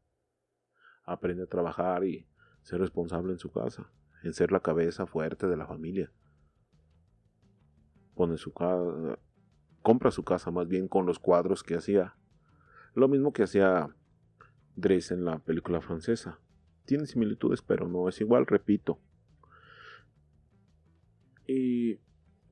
aprende 1.05 1.45
a 1.45 1.47
trabajar 1.47 2.05
y 2.05 2.29
ser 2.63 2.81
responsable 2.81 3.33
en 3.33 3.39
su 3.39 3.51
casa, 3.51 3.91
en 4.23 4.33
ser 4.33 4.51
la 4.51 4.61
cabeza 4.61 5.07
fuerte 5.07 5.47
de 5.47 5.57
la 5.57 5.67
familia. 5.67 6.13
Pone 8.15 8.37
su 8.39 8.53
casa, 8.53 9.19
compra 9.83 10.11
su 10.11 10.25
casa 10.25 10.51
más 10.51 10.67
bien 10.67 10.89
con 10.89 11.07
los 11.07 11.19
cuadros 11.19 11.63
que 11.63 11.77
hacía. 11.77 12.17
Lo 12.95 13.09
mismo 13.09 13.33
que 13.33 13.45
hacía 13.45 13.95
Dress 14.75 15.11
en 15.11 15.25
la 15.25 15.39
película 15.39 15.81
francesa. 15.81 16.41
Tiene 16.87 17.07
similitudes, 17.07 17.63
pero 17.63 17.87
no 17.87 18.09
es 18.09 18.21
igual, 18.21 18.47
repito. 18.47 19.01
Y 21.47 22.01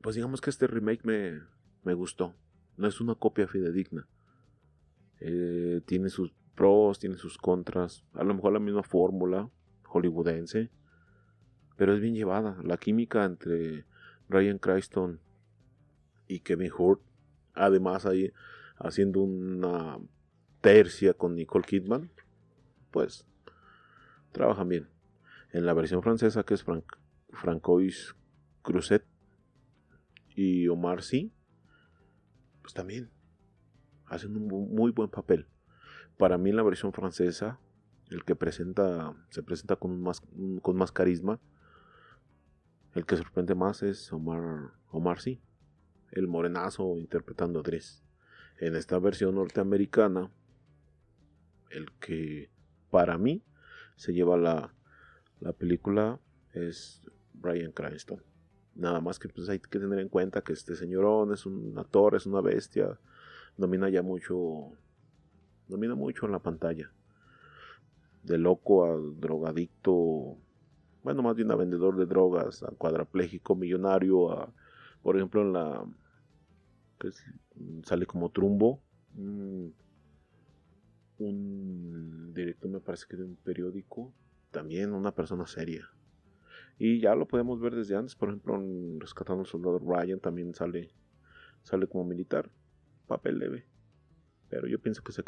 pues 0.04 0.16
digamos 0.16 0.42
que 0.42 0.50
este 0.50 0.66
remake 0.66 1.02
me, 1.02 1.40
me 1.82 1.94
gustó. 1.94 2.34
No 2.76 2.87
es 2.87 3.00
una 3.00 3.14
copia 3.14 3.49
fidedigna. 3.49 4.06
Eh, 5.18 5.80
tiene 5.87 6.11
sus 6.11 6.34
pros, 6.54 6.99
tiene 6.99 7.16
sus 7.16 7.38
contras. 7.38 8.04
A 8.12 8.23
lo 8.23 8.34
mejor 8.34 8.52
la 8.52 8.58
misma 8.58 8.82
fórmula 8.82 9.49
hollywoodense. 9.84 10.70
Pero 11.78 11.94
es 11.94 12.02
bien 12.02 12.14
llevada. 12.14 12.58
La 12.62 12.76
química 12.76 13.25
entre 13.25 13.87
Ryan 14.28 14.58
Cranston 14.58 15.20
y 16.28 16.40
Kevin 16.40 16.73
Hurt. 16.76 17.00
Además 17.54 18.04
ahí 18.04 18.30
haciendo 18.76 19.23
una 19.23 19.99
tercia 20.61 21.14
con 21.14 21.34
Nicole 21.34 21.64
Kidman. 21.64 22.11
Pues 22.90 23.26
trabajan 24.32 24.68
bien. 24.68 24.87
En 25.50 25.64
la 25.64 25.73
versión 25.73 26.02
francesa 26.02 26.42
que 26.42 26.52
es 26.52 26.66
Francois 27.32 28.14
Cruzet 28.61 29.13
y 30.35 30.69
Omar 30.69 31.03
Sy, 31.03 31.33
pues 32.62 32.75
también 32.75 33.11
hacen 34.07 34.37
un 34.37 34.49
muy 34.49 34.91
buen 34.91 35.11
papel. 35.11 35.47
Para 36.17 36.38
mí 36.38 36.50
en 36.50 36.57
la 36.57 36.62
versión 36.62 36.93
francesa, 36.93 37.59
el 38.11 38.25
que 38.25 38.37
presenta, 38.37 39.14
se 39.31 39.43
presenta 39.43 39.76
con 39.76 40.00
más, 40.00 40.23
con 40.62 40.76
más 40.76 40.93
carisma, 40.93 41.41
el 42.95 43.07
que 43.07 43.17
sorprende 43.17 43.55
más 43.55 43.83
es 43.83 44.12
Omar, 44.12 44.73
Omar 44.91 45.21
Sy, 45.21 45.41
el 46.12 46.29
morenazo 46.29 46.97
interpretando 46.99 47.61
a 47.61 47.62
Dres. 47.62 48.05
En 48.59 48.76
esta 48.76 48.99
versión 49.00 49.35
norteamericana, 49.35 50.31
el 51.71 51.91
que 51.99 52.50
para 52.91 53.19
mí 53.19 53.43
se 53.97 54.12
lleva 54.12 54.37
la, 54.37 54.73
la 55.41 55.53
película 55.53 56.21
es 56.53 57.03
Brian 57.33 57.73
Cranston. 57.73 58.23
Nada 58.76 59.00
más 59.00 59.19
que 59.19 59.28
pues 59.28 59.49
hay 59.49 59.61
que 59.61 59.78
tener 59.78 59.99
en 59.99 60.09
cuenta 60.09 60.43
que 60.43 60.52
este 60.52 60.75
señorón 60.75 61.33
es 61.33 61.47
un 61.47 61.78
actor, 61.78 62.16
es 62.16 62.26
una 62.26 62.40
bestia, 62.40 62.99
domina 63.57 63.88
ya 63.88 64.02
mucho, 64.02 64.73
domina 65.69 65.95
mucho 65.95 66.26
en 66.26 66.33
la 66.33 66.40
pantalla. 66.40 66.90
De 68.25 68.38
loco 68.38 68.85
a 68.85 68.97
drogadicto, 68.97 70.37
bueno, 71.04 71.23
más 71.23 71.37
bien 71.37 71.50
a 71.50 71.57
vendedor 71.57 71.97
de 71.97 72.07
drogas, 72.07 72.62
a 72.62 72.73
cuadraplégico, 72.73 73.54
millonario, 73.54 74.33
a, 74.33 74.52
por 75.02 75.16
ejemplo, 75.16 75.43
en 75.43 75.52
la 75.52 75.85
que 76.99 77.11
sale 77.85 78.07
como 78.07 78.31
trumbo, 78.31 78.81
un 81.19 82.33
director 82.35 82.71
me 82.71 82.81
parece 82.81 83.07
que 83.09 83.16
de 83.16 83.25
un 83.25 83.37
periódico, 83.37 84.12
también 84.50 84.93
una 84.93 85.14
persona 85.14 85.47
seria. 85.47 85.88
Y 86.78 87.00
ya 87.00 87.14
lo 87.14 87.26
podemos 87.26 87.61
ver 87.61 87.75
desde 87.75 87.97
antes, 87.97 88.16
por 88.16 88.28
ejemplo, 88.28 88.57
en 88.57 89.00
Rescatando 89.00 89.43
al 89.43 89.47
Soldado 89.47 89.78
Ryan 89.78 90.21
también 90.21 90.54
sale, 90.54 90.93
sale 91.63 91.87
como 91.87 92.04
militar, 92.04 92.50
papel 93.06 93.39
leve. 93.39 93.67
Pero 94.49 94.67
yo 94.67 94.80
pienso 94.80 95.02
que 95.02 95.13
se 95.13 95.23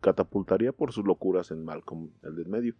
catapultaría 0.00 0.72
por 0.72 0.92
sus 0.92 1.04
locuras 1.04 1.50
en 1.50 1.64
Malcolm, 1.64 2.12
el 2.22 2.36
del 2.36 2.48
medio. 2.48 2.76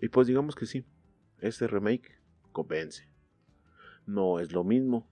Y 0.00 0.08
pues 0.08 0.26
digamos 0.26 0.56
que 0.56 0.66
sí, 0.66 0.84
este 1.38 1.68
remake 1.68 2.20
convence. 2.50 3.08
No 4.04 4.40
es 4.40 4.52
lo 4.52 4.64
mismo, 4.64 5.08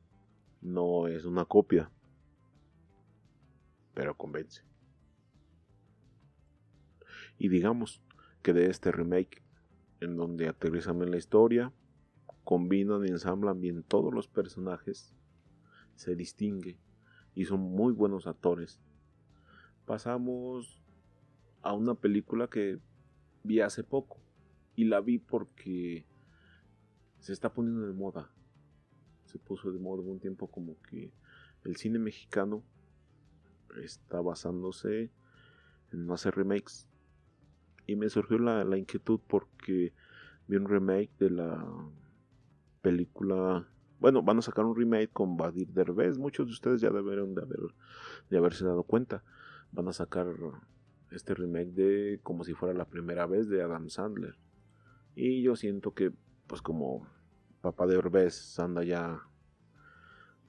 no 0.61 1.07
es 1.07 1.25
una 1.25 1.45
copia, 1.45 1.93
pero 3.95 4.17
convence. 4.17 4.65
Y 7.39 7.49
digamos 7.49 8.03
que 8.43 8.53
de 8.53 8.69
este 8.69 8.91
remake 8.91 9.43
en 10.01 10.17
donde 10.17 10.49
aterrizan 10.49 10.99
bien 10.99 11.11
la 11.11 11.19
historia, 11.19 11.73
combinan 12.45 13.05
y 13.07 13.11
ensamblan 13.11 13.61
bien 13.61 13.83
todos 13.83 14.13
los 14.13 14.29
personajes, 14.29 15.15
se 15.95 16.17
distingue 16.17 16.79
y 17.35 17.45
son 17.45 17.61
muy 17.61 17.93
buenos 17.93 18.27
actores. 18.27 18.81
Pasamos 19.85 20.83
a 21.63 21.75
una 21.75 21.95
película 21.95 22.49
que 22.49 22.79
vi 23.43 23.61
hace 23.61 23.85
poco 23.85 24.19
y 24.77 24.85
la 24.85 25.01
vi 25.01 25.19
porque 25.19 26.07
se 27.19 27.33
está 27.33 27.53
poniendo 27.53 27.87
de 27.87 27.93
moda. 27.93 28.31
Se 29.27 29.39
puso 29.39 29.71
de 29.71 29.79
moda 29.79 30.03
un 30.03 30.21
tiempo 30.21 30.51
como 30.51 30.81
que 30.83 31.13
el 31.65 31.77
cine 31.77 31.99
mexicano 31.99 32.65
está 33.83 34.21
basándose 34.21 35.11
en 35.93 36.11
hacer 36.11 36.35
remakes 36.35 36.89
y 37.91 37.97
me 37.97 38.09
surgió 38.09 38.39
la, 38.39 38.77
inquietud 38.77 39.21
porque 39.27 39.93
vi 40.47 40.57
un 40.57 40.69
remake 40.69 41.11
de 41.19 41.31
la 41.31 41.67
película 42.83 43.67
bueno, 43.99 44.23
van 44.23 44.39
a 44.39 44.43
sacar 44.43 44.65
un 44.65 44.75
remake 44.75 45.11
con 45.13 45.37
Badir 45.37 45.69
Derbez. 45.75 46.17
Muchos 46.17 46.47
de 46.47 46.53
ustedes 46.53 46.81
ya 46.81 46.89
deberían 46.89 47.35
de, 47.35 47.43
haber, 47.43 47.61
de 48.31 48.39
haberse 48.39 48.65
dado 48.65 48.85
cuenta. 48.85 49.23
Van 49.73 49.89
a 49.89 49.93
sacar 49.93 50.27
este 51.11 51.35
remake 51.35 51.73
de 51.73 52.21
como 52.23 52.45
si 52.45 52.55
fuera 52.55 52.73
la 52.73 52.87
primera 52.87 53.27
vez 53.27 53.49
de 53.49 53.63
Adam 53.63 53.91
Sandler. 53.91 54.39
Y 55.15 55.43
yo 55.43 55.55
siento 55.55 55.93
que, 55.93 56.13
pues 56.47 56.63
como 56.63 57.07
papá 57.61 57.87
de 57.87 57.97
Derbez 57.97 58.59
anda 58.59 58.85
ya 58.85 59.21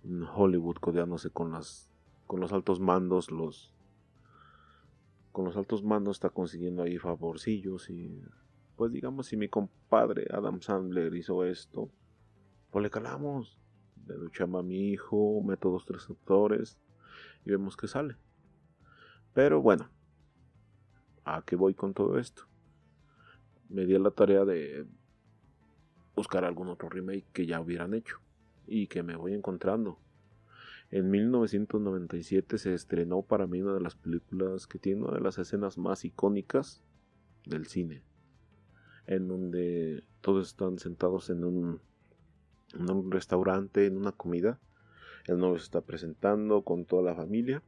en 0.06 0.24
Hollywood 0.24 0.76
codeándose 0.76 1.30
con 1.30 1.52
las 1.52 1.90
con 2.26 2.40
los 2.40 2.54
altos 2.54 2.80
mandos, 2.80 3.32
los 3.32 3.74
con 5.32 5.46
los 5.46 5.56
altos 5.56 5.84
mandos 5.84 6.18
está 6.18 6.30
consiguiendo 6.30 6.84
ahí 6.84 6.98
favorcillos 6.98 7.90
y 7.90 8.22
pues 8.76 8.92
digamos 8.92 9.28
si 9.28 9.38
mi 9.38 9.48
compadre 9.48 10.28
Adam 10.32 10.62
Sandler 10.62 11.14
hizo 11.16 11.46
esto, 11.46 11.90
pues 12.70 12.84
le 12.84 12.90
calamos, 12.90 13.58
le 14.08 14.18
luchamos 14.18 14.60
a 14.60 14.64
mi 14.64 14.92
hijo, 14.92 15.42
meto 15.44 15.70
dos 15.70 15.86
tres 15.86 16.10
actores 16.10 16.78
y 17.46 17.52
vemos 17.52 17.78
que 17.78 17.88
sale. 17.88 18.16
Pero 19.34 19.62
bueno, 19.62 19.90
¿a 21.24 21.42
qué 21.44 21.56
voy 21.56 21.74
con 21.74 21.94
todo 21.94 22.18
esto? 22.18 22.44
Me 23.70 23.86
di 23.86 23.98
la 23.98 24.12
tarea 24.12 24.44
de 24.44 24.86
buscar 26.16 26.44
algún 26.44 26.68
otro 26.68 26.90
remake 26.90 27.26
que 27.32 27.46
ya 27.46 27.62
hubieran 27.62 27.94
hecho 27.94 28.18
y 28.68 28.88
que 28.88 29.04
me 29.04 29.16
voy 29.16 29.34
encontrando 29.34 29.98
en 30.92 31.10
1997 31.10 32.58
se 32.58 32.74
estrenó 32.74 33.22
para 33.22 33.48
mí 33.48 33.62
una 33.62 33.74
de 33.74 33.80
las 33.80 33.96
películas 33.96 34.68
que 34.68 34.78
tiene 34.78 35.04
una 35.04 35.14
de 35.14 35.22
las 35.22 35.38
escenas 35.38 35.78
más 35.78 36.04
icónicas 36.04 36.84
del 37.46 37.66
cine, 37.68 38.04
en 39.08 39.30
donde 39.30 40.04
todos 40.20 40.50
están 40.50 40.80
sentados 40.80 41.30
en 41.30 41.46
un, 41.46 41.80
restaurante, 43.10 43.86
en 43.86 43.96
una 43.96 44.12
comida. 44.12 44.60
El 45.28 45.38
novio 45.38 45.56
está 45.56 45.80
presentando 45.80 46.64
con 46.64 46.84
toda 46.84 47.04
la 47.04 47.16
familia 47.16 47.64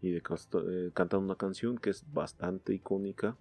y 0.00 0.10
de, 0.12 0.18
eh, 0.18 0.90
cantan 0.94 1.24
una 1.24 1.34
canción 1.34 1.76
que 1.76 1.90
es 1.90 2.04
bastante 2.12 2.72
icónica. 2.72 3.36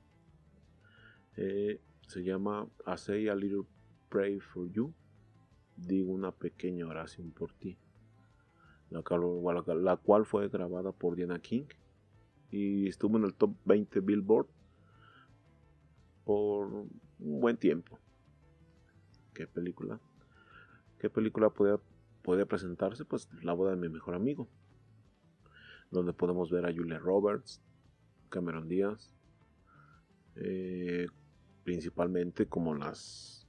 Eh, 1.37 1.79
se 2.07 2.23
llama 2.23 2.67
I 2.87 2.97
Say 2.97 3.27
a 3.27 3.35
Little 3.35 3.65
Pray 4.09 4.39
for 4.39 4.67
You 4.71 4.91
digo 5.75 6.11
una 6.11 6.31
pequeña 6.31 6.87
oración 6.87 7.31
por 7.31 7.53
ti, 7.53 7.77
la 8.89 9.97
cual, 9.97 10.25
fue 10.25 10.47
grabada 10.49 10.91
por 10.91 11.15
Diana 11.15 11.39
King 11.39 11.65
y 12.51 12.87
estuvo 12.87 13.17
en 13.17 13.25
el 13.25 13.33
top 13.33 13.55
20 13.65 13.99
Billboard 13.99 14.47
por 16.23 16.67
un 16.67 16.89
buen 17.19 17.57
tiempo. 17.57 17.99
¿Qué 19.33 19.47
película? 19.47 19.99
¿Qué 20.99 21.09
película 21.09 21.49
podía, 21.49 22.45
presentarse? 22.45 23.03
Pues 23.05 23.29
La 23.43 23.53
boda 23.53 23.71
de 23.71 23.77
mi 23.77 23.89
mejor 23.89 24.15
amigo, 24.15 24.47
donde 25.91 26.13
podemos 26.13 26.49
ver 26.49 26.65
a 26.65 26.73
Julia 26.73 26.97
Roberts, 26.97 27.61
Cameron 28.29 28.67
Díaz, 28.69 29.11
eh, 30.35 31.07
principalmente 31.63 32.47
como 32.47 32.75
las 32.75 33.44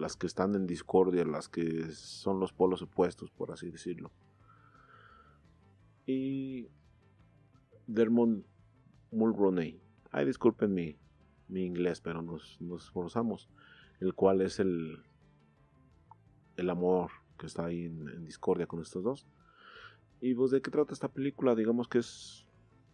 las 0.00 0.16
que 0.16 0.26
están 0.26 0.54
en 0.54 0.66
discordia, 0.66 1.24
las 1.24 1.48
que 1.48 1.92
son 1.92 2.40
los 2.40 2.52
polos 2.52 2.82
opuestos, 2.82 3.30
por 3.30 3.52
así 3.52 3.70
decirlo. 3.70 4.10
Y 6.06 6.68
Dermot 7.86 8.44
Mulroney. 9.12 9.80
Ay, 10.10 10.24
disculpen 10.24 10.72
mi, 10.72 10.96
mi 11.48 11.66
inglés, 11.66 12.00
pero 12.00 12.22
nos, 12.22 12.58
esforzamos. 12.78 13.50
El 14.00 14.14
cual 14.14 14.40
es 14.40 14.58
el, 14.58 15.02
el 16.56 16.70
amor 16.70 17.10
que 17.38 17.46
está 17.46 17.66
ahí 17.66 17.84
en, 17.84 18.24
discordia 18.24 18.66
con 18.66 18.80
estos 18.80 19.04
dos. 19.04 19.26
Y 20.22 20.34
pues 20.34 20.50
de 20.50 20.62
qué 20.62 20.70
trata 20.70 20.94
esta 20.94 21.08
película, 21.08 21.54
digamos 21.54 21.88
que 21.88 21.98
es 21.98 22.46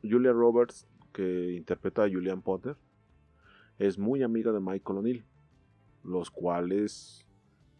Julia 0.03 0.33
Roberts, 0.33 0.89
que 1.13 1.53
interpreta 1.53 2.05
a 2.05 2.11
Julian 2.11 2.43
Potter, 2.43 2.77
es 3.79 3.99
muy 3.99 4.23
amiga 4.23 4.53
de 4.53 4.61
Michael 4.61 4.99
O'Neill, 4.99 5.25
los 6.07 6.31
cuales 6.31 7.27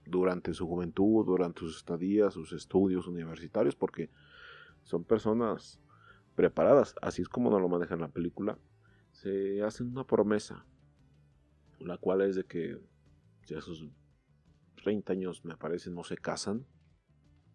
durante 0.05 0.55
su 0.55 0.67
juventud, 0.67 1.25
durante 1.25 1.61
sus 1.61 1.79
estadías, 1.79 2.35
sus 2.35 2.53
estudios 2.53 3.07
universitarios, 3.07 3.75
porque 3.75 4.11
son 4.83 5.05
personas 5.05 5.81
preparadas, 6.35 6.95
así 7.03 7.23
es 7.23 7.29
como 7.29 7.51
nos 7.51 7.61
lo 7.61 7.69
manejan 7.69 8.01
la 8.01 8.09
película, 8.09 8.59
se 9.13 9.63
hacen 9.63 9.89
una 9.89 10.05
promesa, 10.05 10.65
la 11.79 11.97
cual 11.99 12.21
es 12.23 12.37
de 12.37 12.45
que 12.45 12.79
si 13.43 13.55
a 13.55 13.61
sus 13.61 13.89
30 14.83 15.13
años 15.13 15.45
me 15.45 15.57
parece 15.57 15.91
no 15.91 16.05
se 16.05 16.17
casan, 16.17 16.67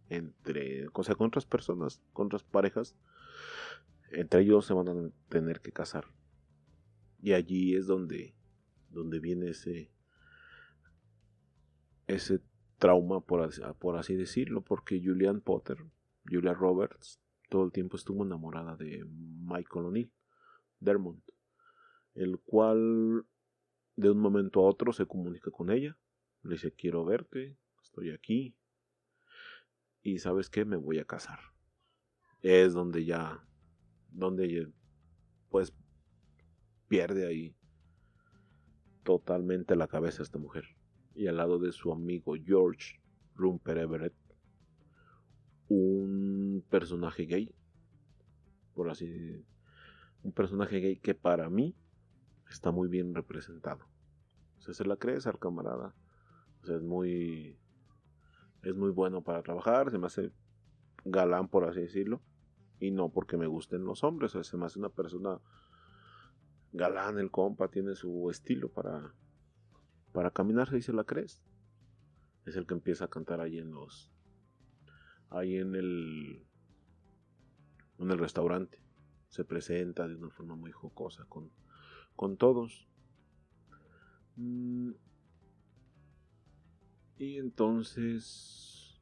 entre, 0.10 0.88
o 0.94 1.04
sea, 1.04 1.16
con 1.16 1.28
otras 1.28 1.46
personas, 1.46 2.02
con 2.12 2.26
otras 2.26 2.44
parejas, 2.44 2.96
entre 4.12 4.42
ellos 4.42 4.66
se 4.66 4.74
van 4.74 4.90
a 4.90 5.10
tener 5.30 5.62
que 5.62 5.72
casar. 5.72 6.06
Y 7.22 7.34
allí 7.34 7.76
es 7.76 7.88
donde, 7.88 8.36
donde 8.90 9.20
viene 9.20 9.52
ese, 9.52 9.90
ese 12.14 12.42
trauma, 12.78 13.22
por, 13.22 13.44
así 13.98 14.16
decirlo, 14.16 14.62
porque 14.62 15.02
Julian 15.04 15.42
Potter, 15.42 15.78
Julia 16.26 16.54
Roberts, 16.54 17.22
todo 17.50 17.64
el 17.64 17.72
tiempo 17.72 17.98
estuvo 17.98 18.24
enamorada 18.24 18.76
de 18.76 19.06
Michael 19.06 19.86
O'Neill, 19.86 20.12
Dermont, 20.80 21.24
el 22.16 22.40
cual 22.40 23.26
de 23.96 24.10
un 24.10 24.20
momento 24.20 24.62
a 24.62 24.64
otro 24.64 24.94
se 24.94 25.06
comunica 25.06 25.52
con 25.52 25.70
ella, 25.70 25.98
le 26.44 26.54
dice 26.54 26.72
quiero 26.72 27.06
verte, 27.06 27.58
estoy 27.84 28.12
aquí, 28.12 28.56
y 30.02 30.18
sabes 30.20 30.50
qué, 30.50 30.66
me 30.66 30.78
voy 30.78 30.98
a 31.00 31.06
casar. 31.06 31.40
Es 32.42 32.74
donde 32.74 33.06
ya, 33.06 33.46
donde 34.10 34.72
pues 35.50 35.74
pierde 36.88 37.28
ahí 37.28 37.56
totalmente 39.04 39.76
la 39.76 39.88
cabeza 39.88 40.24
esta 40.24 40.40
mujer. 40.40 40.66
Y 41.14 41.28
al 41.28 41.38
lado 41.38 41.60
de 41.60 41.72
su 41.72 41.92
amigo 41.92 42.36
George 42.44 43.02
Rumper 43.36 43.78
Everett, 43.78 44.14
un 45.68 46.64
personaje 46.70 47.26
gay, 47.26 47.54
por 48.74 48.90
así 48.90 49.46
un 50.24 50.32
personaje 50.32 50.80
gay 50.80 50.98
que 50.98 51.16
para 51.16 51.50
mí 51.50 51.76
está 52.50 52.72
muy 52.72 52.88
bien 52.88 53.16
representado. 53.16 53.86
O 54.58 54.62
sea, 54.62 54.74
se 54.74 54.86
la 54.86 54.98
crees 54.98 55.26
al 55.26 55.40
camarada. 55.40 55.96
O 56.62 56.66
sea, 56.66 56.76
es 56.76 56.84
muy 56.84 57.58
es 58.64 58.76
muy 58.76 58.92
bueno 58.92 59.24
para 59.24 59.42
trabajar, 59.42 59.90
se 59.90 59.98
me 59.98 60.06
hace 60.08 60.32
galán 61.04 61.48
por 61.48 61.68
así 61.68 61.82
decirlo, 61.82 62.22
y 62.80 62.92
no 62.92 63.10
porque 63.10 63.38
me 63.38 63.48
gusten 63.48 63.84
los 63.86 64.04
hombres, 64.04 64.36
o 64.36 64.44
sea, 64.44 64.44
se 64.44 64.58
me 64.58 64.66
hace 64.66 64.80
una 64.80 64.90
persona 64.90 65.40
galán 66.72 67.18
el 67.18 67.32
compa, 67.32 67.70
tiene 67.70 67.96
su 67.96 68.30
estilo 68.30 68.70
para 68.70 69.14
para 70.12 70.32
caminarse 70.32 70.78
y 70.78 70.82
se 70.82 70.94
la 70.94 71.04
crees. 71.04 71.42
Es 72.46 72.56
el 72.56 72.66
que 72.66 72.74
empieza 72.74 73.06
a 73.06 73.10
cantar 73.10 73.40
ahí 73.40 73.58
en 73.58 73.72
los 73.72 74.12
ahí 75.30 75.58
en 75.58 75.76
el 75.76 76.46
en 78.00 78.12
el 78.12 78.18
restaurante. 78.18 78.80
Se 79.30 79.46
presenta 79.46 80.08
de 80.08 80.16
una 80.16 80.30
forma 80.30 80.56
muy 80.56 80.72
jocosa 80.72 81.26
con, 81.30 81.52
con 82.16 82.36
todos. 82.36 82.88
Mm, 84.36 84.92
y 87.18 87.38
entonces 87.38 89.02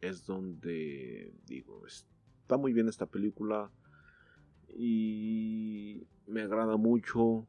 es 0.00 0.26
donde 0.26 1.32
digo, 1.46 1.86
está 1.86 2.56
muy 2.58 2.72
bien 2.72 2.88
esta 2.88 3.06
película 3.06 3.70
y 4.76 6.06
me 6.26 6.42
agrada 6.42 6.76
mucho, 6.76 7.46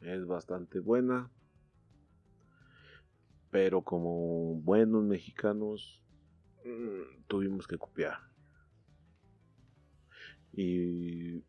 es 0.00 0.24
bastante 0.26 0.78
buena, 0.78 1.30
pero 3.50 3.82
como 3.82 4.54
buenos 4.56 5.04
mexicanos 5.04 6.00
mm, 6.64 7.24
tuvimos 7.26 7.66
que 7.66 7.78
copiar. 7.78 8.18
Y 10.52 11.42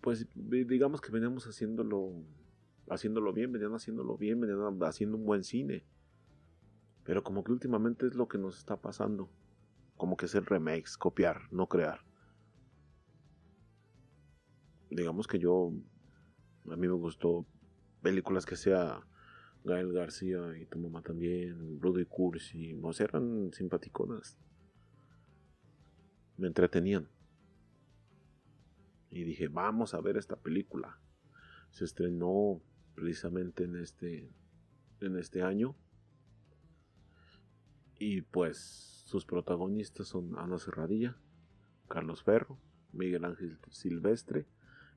pues 0.00 0.26
digamos 0.34 1.00
que 1.00 1.12
veníamos 1.12 1.46
haciéndolo 1.46 2.24
haciéndolo 2.88 3.32
bien, 3.32 3.52
venían 3.52 3.74
haciéndolo 3.74 4.16
bien, 4.16 4.40
venían 4.40 4.82
haciendo 4.82 5.16
un 5.16 5.24
buen 5.24 5.44
cine. 5.44 5.84
Pero 7.04 7.22
como 7.22 7.42
que 7.42 7.52
últimamente 7.52 8.06
es 8.06 8.14
lo 8.14 8.28
que 8.28 8.38
nos 8.38 8.58
está 8.58 8.76
pasando. 8.76 9.30
Como 9.96 10.16
que 10.16 10.26
hacer 10.26 10.44
remakes, 10.44 10.96
copiar, 10.96 11.42
no 11.50 11.68
crear. 11.68 12.00
Digamos 14.90 15.26
que 15.26 15.38
yo, 15.38 15.72
a 16.70 16.76
mí 16.76 16.86
me 16.86 16.94
gustó 16.94 17.46
películas 18.02 18.44
que 18.46 18.56
sea 18.56 19.06
Gael 19.64 19.92
García 19.92 20.56
y 20.60 20.66
tu 20.66 20.78
mamá 20.78 21.02
también, 21.02 21.80
Rudy 21.80 22.04
Cursi, 22.04 22.76
sé, 22.92 23.04
eran 23.04 23.52
simpaticonas. 23.52 24.38
Me 26.36 26.48
entretenían. 26.48 27.08
Y 29.10 29.24
dije, 29.24 29.48
vamos 29.48 29.94
a 29.94 30.00
ver 30.00 30.16
esta 30.16 30.36
película. 30.36 30.98
Se 31.70 31.84
estrenó 31.84 32.60
precisamente 32.94 33.64
en 33.64 33.76
este, 33.76 34.32
en 35.00 35.16
este 35.16 35.42
año. 35.42 35.76
Y 37.98 38.22
pues 38.22 39.04
sus 39.06 39.24
protagonistas 39.24 40.08
son 40.08 40.36
Ana 40.38 40.58
Serradilla, 40.58 41.16
Carlos 41.88 42.24
Ferro, 42.24 42.58
Miguel 42.92 43.24
Ángel 43.24 43.58
Silvestre 43.70 44.46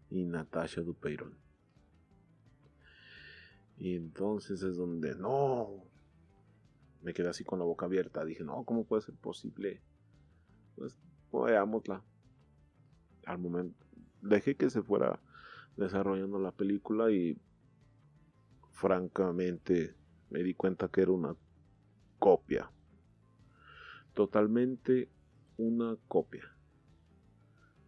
y 0.09 0.23
Natasha 0.25 0.81
Dupeyron. 0.81 1.44
Y 3.77 3.95
entonces 3.95 4.61
es 4.63 4.77
donde 4.77 5.15
no. 5.15 5.83
Me 7.01 7.13
quedé 7.13 7.29
así 7.29 7.43
con 7.43 7.59
la 7.59 7.65
boca 7.65 7.85
abierta. 7.85 8.25
Dije, 8.25 8.43
no, 8.43 8.63
¿cómo 8.63 8.85
puede 8.85 9.01
ser 9.01 9.15
posible? 9.15 9.81
Pues 10.75 10.97
veámosla. 11.31 12.03
Al 13.25 13.37
momento. 13.37 13.85
Dejé 14.21 14.55
que 14.55 14.69
se 14.69 14.81
fuera 14.81 15.19
desarrollando 15.77 16.39
la 16.39 16.51
película 16.51 17.11
y 17.11 17.37
francamente 18.71 19.95
me 20.29 20.41
di 20.41 20.53
cuenta 20.53 20.87
que 20.87 21.01
era 21.01 21.11
una 21.11 21.35
copia 22.17 22.71
totalmente 24.15 25.09
una 25.57 25.97
copia. 26.07 26.43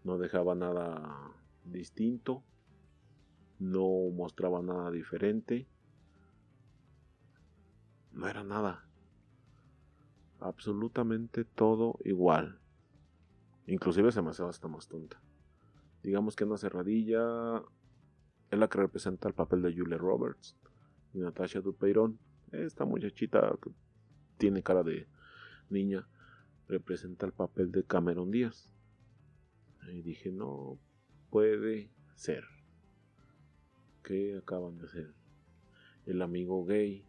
No 0.03 0.17
dejaba 0.17 0.53
nada 0.55 1.33
distinto, 1.63 2.43
no 3.59 4.09
mostraba 4.13 4.61
nada 4.61 4.91
diferente, 4.91 5.67
no 8.17 8.27
era 8.27 8.43
nada. 8.43 8.83
Absolutamente 10.39 11.45
todo 11.45 11.99
igual. 12.03 12.59
Inclusive 13.67 14.11
se 14.11 14.21
me 14.21 14.31
hace 14.31 14.43
hasta 14.43 14.67
más 14.67 14.87
tonta. 14.87 15.21
Digamos 16.03 16.35
que 16.35 16.43
una 16.43 16.57
cerradilla 16.57 17.63
es 18.49 18.59
la 18.59 18.67
que 18.67 18.79
representa 18.79 19.27
el 19.27 19.35
papel 19.35 19.61
de 19.61 19.75
Julia 19.75 19.97
Roberts 19.97 20.57
y 21.13 21.19
Natasha 21.19 21.61
Dupeyron. 21.61 22.17
Esta 22.51 22.85
muchachita 22.85 23.55
que 23.61 23.71
tiene 24.37 24.63
cara 24.63 24.83
de 24.83 25.07
niña 25.69 26.07
representa 26.67 27.25
el 27.25 27.33
papel 27.33 27.71
de 27.71 27.83
Cameron 27.83 28.31
Díaz. 28.31 28.73
Dije, 30.03 30.31
no 30.31 30.79
puede 31.29 31.91
ser. 32.15 32.43
¿Qué 34.03 34.37
acaban 34.37 34.77
de 34.77 34.85
hacer? 34.85 35.13
El 36.05 36.21
amigo 36.21 36.65
gay 36.65 37.06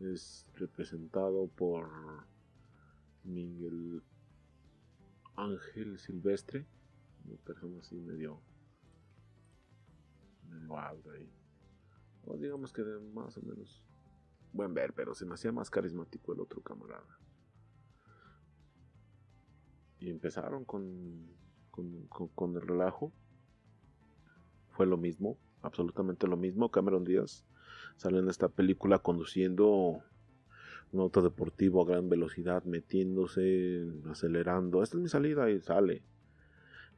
es 0.00 0.46
representado 0.54 1.48
por 1.48 1.88
Miguel 3.24 4.02
Ángel 5.36 5.98
Silvestre, 5.98 6.66
una 7.24 7.36
persona 7.38 7.80
así 7.80 7.96
medio, 7.96 8.40
medio 10.48 10.78
alta 10.78 11.10
ahí. 11.12 11.30
O 12.26 12.36
digamos 12.36 12.72
que 12.72 12.82
más 13.14 13.36
o 13.36 13.42
menos 13.42 13.82
buen 14.52 14.74
ver, 14.74 14.92
pero 14.92 15.14
se 15.14 15.26
me 15.26 15.34
hacía 15.34 15.52
más 15.52 15.70
carismático 15.70 16.32
el 16.32 16.40
otro 16.40 16.60
camarada 16.62 17.18
y 19.98 20.10
empezaron 20.10 20.64
con, 20.64 21.26
con, 21.70 22.56
el 22.56 22.62
relajo. 22.62 23.12
Fue 24.70 24.86
lo 24.86 24.96
mismo, 24.96 25.38
absolutamente 25.62 26.26
lo 26.26 26.36
mismo. 26.36 26.70
Cameron 26.70 27.04
Díaz 27.04 27.45
sale 27.96 28.18
en 28.18 28.28
esta 28.28 28.48
película 28.48 28.98
conduciendo 28.98 30.02
un 30.92 31.00
auto 31.00 31.22
deportivo 31.22 31.82
a 31.82 31.86
gran 31.86 32.08
velocidad, 32.08 32.64
metiéndose, 32.64 33.86
acelerando. 34.08 34.82
Esta 34.82 34.96
es 34.96 35.02
mi 35.02 35.08
salida 35.08 35.50
y 35.50 35.60
sale. 35.60 36.02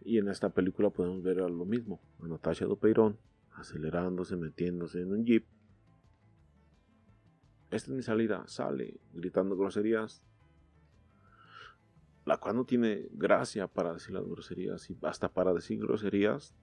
Y 0.04 0.18
en 0.18 0.28
esta 0.28 0.50
película 0.50 0.90
podemos 0.90 1.22
ver 1.22 1.36
lo 1.38 1.64
mismo. 1.64 2.00
A 2.22 2.28
Natasha 2.28 2.66
Dupeirón 2.66 3.18
acelerándose, 3.52 4.36
metiéndose 4.36 5.00
en 5.00 5.12
un 5.12 5.24
jeep. 5.24 5.46
Esta 7.70 7.90
es 7.90 7.96
mi 7.96 8.02
salida, 8.02 8.44
sale, 8.46 9.00
gritando 9.12 9.56
groserías, 9.56 10.22
la 12.24 12.38
cual 12.38 12.56
no 12.56 12.64
tiene 12.64 13.08
gracia 13.12 13.66
para 13.66 13.92
decir 13.92 14.14
las 14.14 14.26
groserías 14.26 14.88
y 14.90 14.96
hasta 15.02 15.28
para 15.28 15.52
decir 15.52 15.78
groserías 15.78 16.54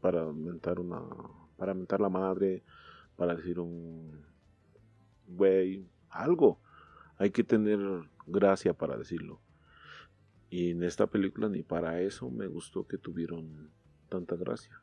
para 0.00 0.32
mentar 0.32 0.80
una 0.80 1.00
para 1.56 1.74
mentar 1.74 2.00
la 2.00 2.08
madre, 2.08 2.64
para 3.22 3.36
decir 3.36 3.60
un 3.60 4.26
güey, 5.28 5.88
algo. 6.08 6.60
Hay 7.18 7.30
que 7.30 7.44
tener 7.44 7.78
gracia 8.26 8.74
para 8.74 8.96
decirlo. 8.96 9.40
Y 10.50 10.70
en 10.70 10.82
esta 10.82 11.06
película 11.06 11.48
ni 11.48 11.62
para 11.62 12.00
eso 12.00 12.28
me 12.32 12.48
gustó 12.48 12.88
que 12.88 12.98
tuvieron 12.98 13.70
tanta 14.08 14.34
gracia. 14.34 14.82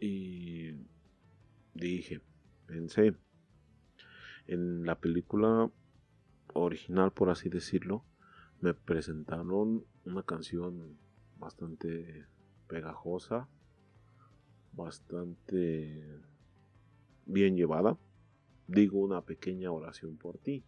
Y 0.00 0.72
dije, 1.74 2.20
pensé, 2.66 3.14
en 4.48 4.84
la 4.84 4.98
película 4.98 5.70
original, 6.54 7.12
por 7.12 7.30
así 7.30 7.48
decirlo, 7.48 8.04
me 8.60 8.74
presentaron 8.74 9.84
una 10.04 10.24
canción 10.24 10.98
bastante 11.38 12.26
pegajosa, 12.66 13.48
bastante 14.72 16.20
bien 17.26 17.56
llevada. 17.56 17.96
Digo 18.66 19.00
una 19.00 19.22
pequeña 19.22 19.70
oración 19.72 20.16
por 20.16 20.38
ti. 20.38 20.64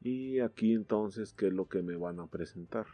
Y 0.00 0.40
aquí 0.40 0.74
entonces, 0.74 1.32
¿qué 1.32 1.46
es 1.48 1.52
lo 1.52 1.66
que 1.68 1.82
me 1.82 1.96
van 1.96 2.20
a 2.20 2.26
presentar? 2.26 2.86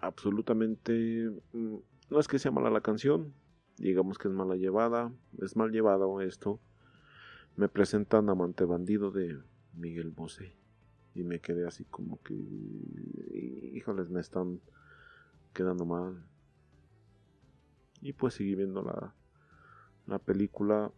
Absolutamente, 0.00 1.30
mm, 1.52 1.76
no 2.10 2.20
es 2.20 2.28
que 2.28 2.38
sea 2.38 2.50
mala 2.50 2.68
la 2.68 2.80
canción, 2.80 3.32
digamos 3.78 4.18
que 4.18 4.28
es 4.28 4.34
mala 4.34 4.56
llevada, 4.56 5.12
es 5.38 5.56
mal 5.56 5.70
llevado 5.70 6.20
esto. 6.20 6.60
Me 7.56 7.68
presentan 7.68 8.28
Amante 8.28 8.64
Bandido 8.64 9.12
de 9.12 9.38
Miguel 9.74 10.10
Bosé. 10.10 10.56
Y 11.14 11.22
me 11.22 11.40
quedé 11.40 11.66
así 11.66 11.84
como 11.84 12.20
que, 12.22 12.34
híjoles, 12.34 14.10
me 14.10 14.20
están 14.20 14.60
quedando 15.52 15.84
mal. 15.86 16.26
Y 18.04 18.12
pues 18.12 18.34
seguí 18.34 18.54
viendo 18.54 18.82
la, 18.82 19.14
la 20.06 20.18
película. 20.18 20.92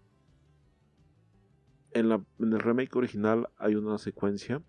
En, 1.92 2.09
la, 2.09 2.16
en 2.40 2.53
el 2.53 2.59
remake 2.59 2.97
original 2.97 3.49
hay 3.59 3.77
una 3.77 3.97
secuencia 3.97 4.61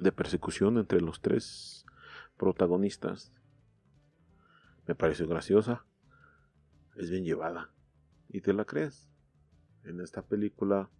de 0.00 0.10
persecución 0.10 0.76
entre 0.76 1.00
los 1.00 1.20
tres 1.20 1.86
protagonistas. 2.36 3.32
Me 4.88 4.96
pareció 4.96 5.28
graciosa. 5.28 5.86
Es 6.96 7.10
bien 7.10 7.24
llevada. 7.24 7.70
Y 8.28 8.40
te 8.40 8.52
la 8.52 8.64
crees. 8.64 9.08
En 9.84 10.00
esta 10.00 10.22
película 10.22 10.90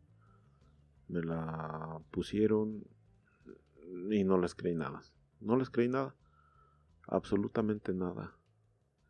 me 1.08 1.22
la 1.22 2.00
pusieron 2.12 2.84
y 4.12 4.22
no 4.22 4.38
les 4.38 4.54
creí 4.54 4.76
nada. 4.76 5.02
No 5.40 5.56
les 5.56 5.70
creí 5.70 5.88
nada. 5.88 6.14
Absolutamente 7.08 7.92
nada. 7.94 8.36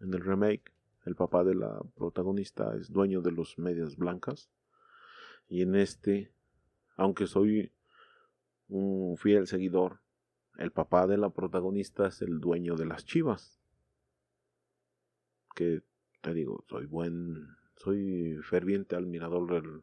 En 0.01 0.15
el 0.15 0.23
remake, 0.23 0.73
el 1.05 1.15
papá 1.15 1.45
de 1.45 1.55
la 1.55 1.81
protagonista 1.97 2.75
es 2.77 2.93
dueño 2.93 3.23
de 3.23 3.33
los 3.33 3.59
medias 3.59 3.97
blancas. 3.97 4.51
Y 5.49 5.63
en 5.63 5.75
este, 5.75 6.33
aunque 6.97 7.27
soy 7.27 7.73
un 8.69 9.17
fiel 9.17 9.47
seguidor, 9.47 10.01
el 10.59 10.73
papá 10.73 11.07
de 11.07 11.17
la 11.17 11.31
protagonista 11.31 12.09
es 12.09 12.23
el 12.23 12.41
dueño 12.41 12.77
de 12.77 12.87
las 12.87 13.05
chivas. 13.05 13.61
Que 15.55 15.83
te 16.21 16.35
digo, 16.35 16.65
soy 16.69 16.87
buen, 16.87 17.49
soy 17.77 18.39
ferviente 18.43 18.97
admirador 18.97 19.51
del 19.51 19.83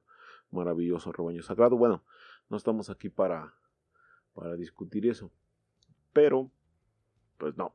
maravilloso 0.52 1.12
rebaño 1.12 1.42
sagrado. 1.42 1.78
Bueno, 1.78 2.04
no 2.50 2.58
estamos 2.58 2.90
aquí 2.90 3.10
para 3.10 3.54
para 4.38 4.56
discutir 4.56 5.08
eso. 5.08 5.32
Pero, 6.14 6.52
pues 7.40 7.58
no. 7.58 7.74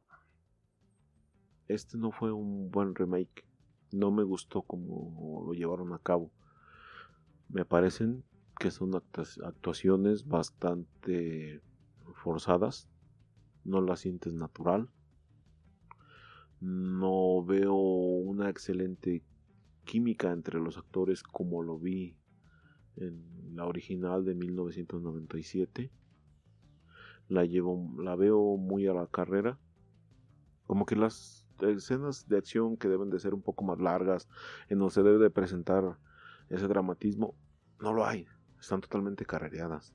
Este 1.73 1.99
no 1.99 2.11
fue 2.11 2.33
un 2.33 2.71
buen 2.71 2.95
remake. 2.95 3.45
No 3.93 4.11
me 4.11 4.23
gustó 4.23 4.63
como 4.63 5.45
lo 5.47 5.53
llevaron 5.53 5.93
a 5.93 5.99
cabo. 5.99 6.31
Me 7.49 7.65
parecen 7.65 8.25
que 8.59 8.71
son 8.71 8.95
actuaciones 8.95 10.27
bastante 10.27 11.61
forzadas. 12.15 12.89
No 13.65 13.81
las 13.81 14.01
sientes 14.01 14.35
natural. 14.35 14.89
No 16.61 17.45
veo 17.45 17.75
una 17.75 18.49
excelente 18.49 19.23
química 19.85 20.31
entre 20.31 20.61
los 20.61 20.79
actores 20.79 21.23
como 21.23 21.63
lo 21.63 21.79
vi 21.79 22.17
en 22.97 23.57
la 23.57 23.67
original 23.67 24.25
de 24.25 24.35
1997 24.35 25.91
la 27.33 27.45
llevo, 27.45 27.91
la 27.99 28.15
veo 28.15 28.57
muy 28.57 28.87
a 28.87 28.95
la 28.95 29.07
carrera. 29.07 29.59
Como 30.67 30.87
que 30.87 30.97
las 30.97 31.42
escenas 31.65 32.29
de 32.29 32.39
acción 32.39 32.77
que 32.77 32.89
deben 32.89 33.11
de 33.11 33.19
ser 33.19 33.35
un 33.35 33.43
poco 33.43 33.65
más 33.65 33.81
largas, 33.81 34.29
en 34.69 34.79
donde 34.79 34.95
se 34.95 35.03
debe 35.03 35.19
de 35.19 35.31
presentar 35.31 35.99
ese 36.49 36.69
dramatismo, 36.69 37.35
no 37.81 37.93
lo 37.93 38.05
hay, 38.05 38.27
están 38.61 38.81
totalmente 38.81 39.25
carrereadas. 39.25 39.95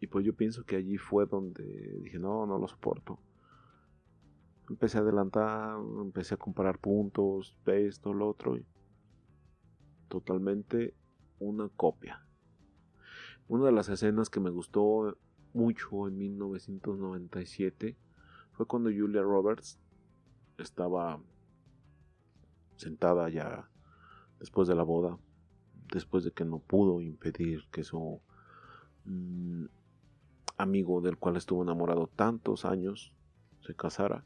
Y 0.00 0.06
pues 0.06 0.24
yo 0.24 0.34
pienso 0.34 0.64
que 0.64 0.76
allí 0.76 0.96
fue 0.96 1.26
donde 1.26 1.64
dije, 2.02 2.18
no, 2.18 2.46
no 2.46 2.58
lo 2.58 2.68
soporto. 2.68 3.18
Empecé 4.68 4.98
a 4.98 5.00
adelantar, 5.00 5.78
empecé 6.00 6.34
a 6.34 6.38
comparar 6.38 6.78
puntos, 6.78 7.56
esto, 7.66 8.12
lo 8.12 8.28
otro. 8.28 8.56
Y 8.56 8.66
totalmente 10.08 10.94
una 11.38 11.68
copia. 11.68 12.24
Una 13.48 13.66
de 13.66 13.72
las 13.72 13.88
escenas 13.88 14.30
que 14.30 14.40
me 14.40 14.50
gustó 14.50 15.16
mucho 15.54 16.06
en 16.06 16.18
1997 16.18 17.96
fue 18.58 18.66
cuando 18.66 18.90
Julia 18.90 19.22
Roberts 19.22 19.78
estaba 20.58 21.22
sentada 22.74 23.28
ya 23.28 23.70
después 24.40 24.66
de 24.66 24.74
la 24.74 24.82
boda, 24.82 25.16
después 25.92 26.24
de 26.24 26.32
que 26.32 26.44
no 26.44 26.58
pudo 26.58 27.00
impedir 27.00 27.68
que 27.70 27.84
su 27.84 28.20
mm, 29.04 29.66
amigo 30.56 31.00
del 31.00 31.18
cual 31.18 31.36
estuvo 31.36 31.62
enamorado 31.62 32.08
tantos 32.08 32.64
años 32.64 33.14
se 33.60 33.76
casara. 33.76 34.24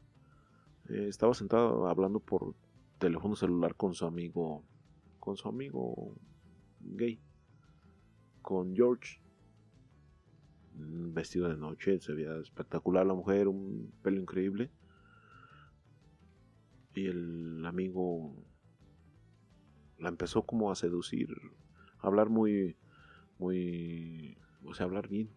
Eh, 0.89 1.05
estaba 1.09 1.35
sentada 1.35 1.87
hablando 1.87 2.19
por 2.19 2.55
teléfono 2.97 3.35
celular 3.35 3.75
con 3.75 3.93
su 3.93 4.07
amigo, 4.07 4.63
con 5.19 5.37
su 5.37 5.47
amigo 5.47 6.15
gay, 6.79 7.21
con 8.41 8.75
George 8.75 9.21
vestido 11.13 11.47
de 11.47 11.57
noche, 11.57 11.99
se 11.99 12.13
veía 12.13 12.35
espectacular 12.37 13.05
la 13.05 13.13
mujer, 13.13 13.47
un 13.47 13.93
pelo 14.01 14.19
increíble. 14.19 14.71
Y 16.95 17.07
el 17.07 17.65
amigo 17.65 18.35
la 19.97 20.09
empezó 20.09 20.45
como 20.45 20.71
a 20.71 20.75
seducir, 20.75 21.29
a 21.99 22.07
hablar 22.07 22.29
muy, 22.29 22.77
muy, 23.39 24.37
o 24.63 24.73
sea, 24.73 24.85
hablar 24.85 25.07
bien. 25.07 25.29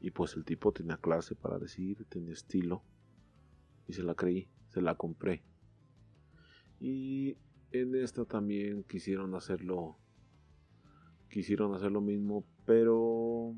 Y 0.00 0.10
pues 0.10 0.36
el 0.36 0.44
tipo 0.44 0.72
tenía 0.72 0.96
clase 0.98 1.34
para 1.34 1.58
decir, 1.58 2.04
tenía 2.08 2.32
estilo. 2.32 2.82
Y 3.86 3.92
se 3.92 4.02
la 4.02 4.14
creí, 4.14 4.48
se 4.68 4.80
la 4.80 4.94
compré. 4.94 5.42
Y 6.80 7.36
en 7.70 7.94
esta 7.94 8.24
también 8.24 8.84
quisieron 8.84 9.34
hacerlo 9.34 9.98
quisieron 11.34 11.74
hacer 11.74 11.90
lo 11.90 12.00
mismo, 12.00 12.46
pero 12.66 13.54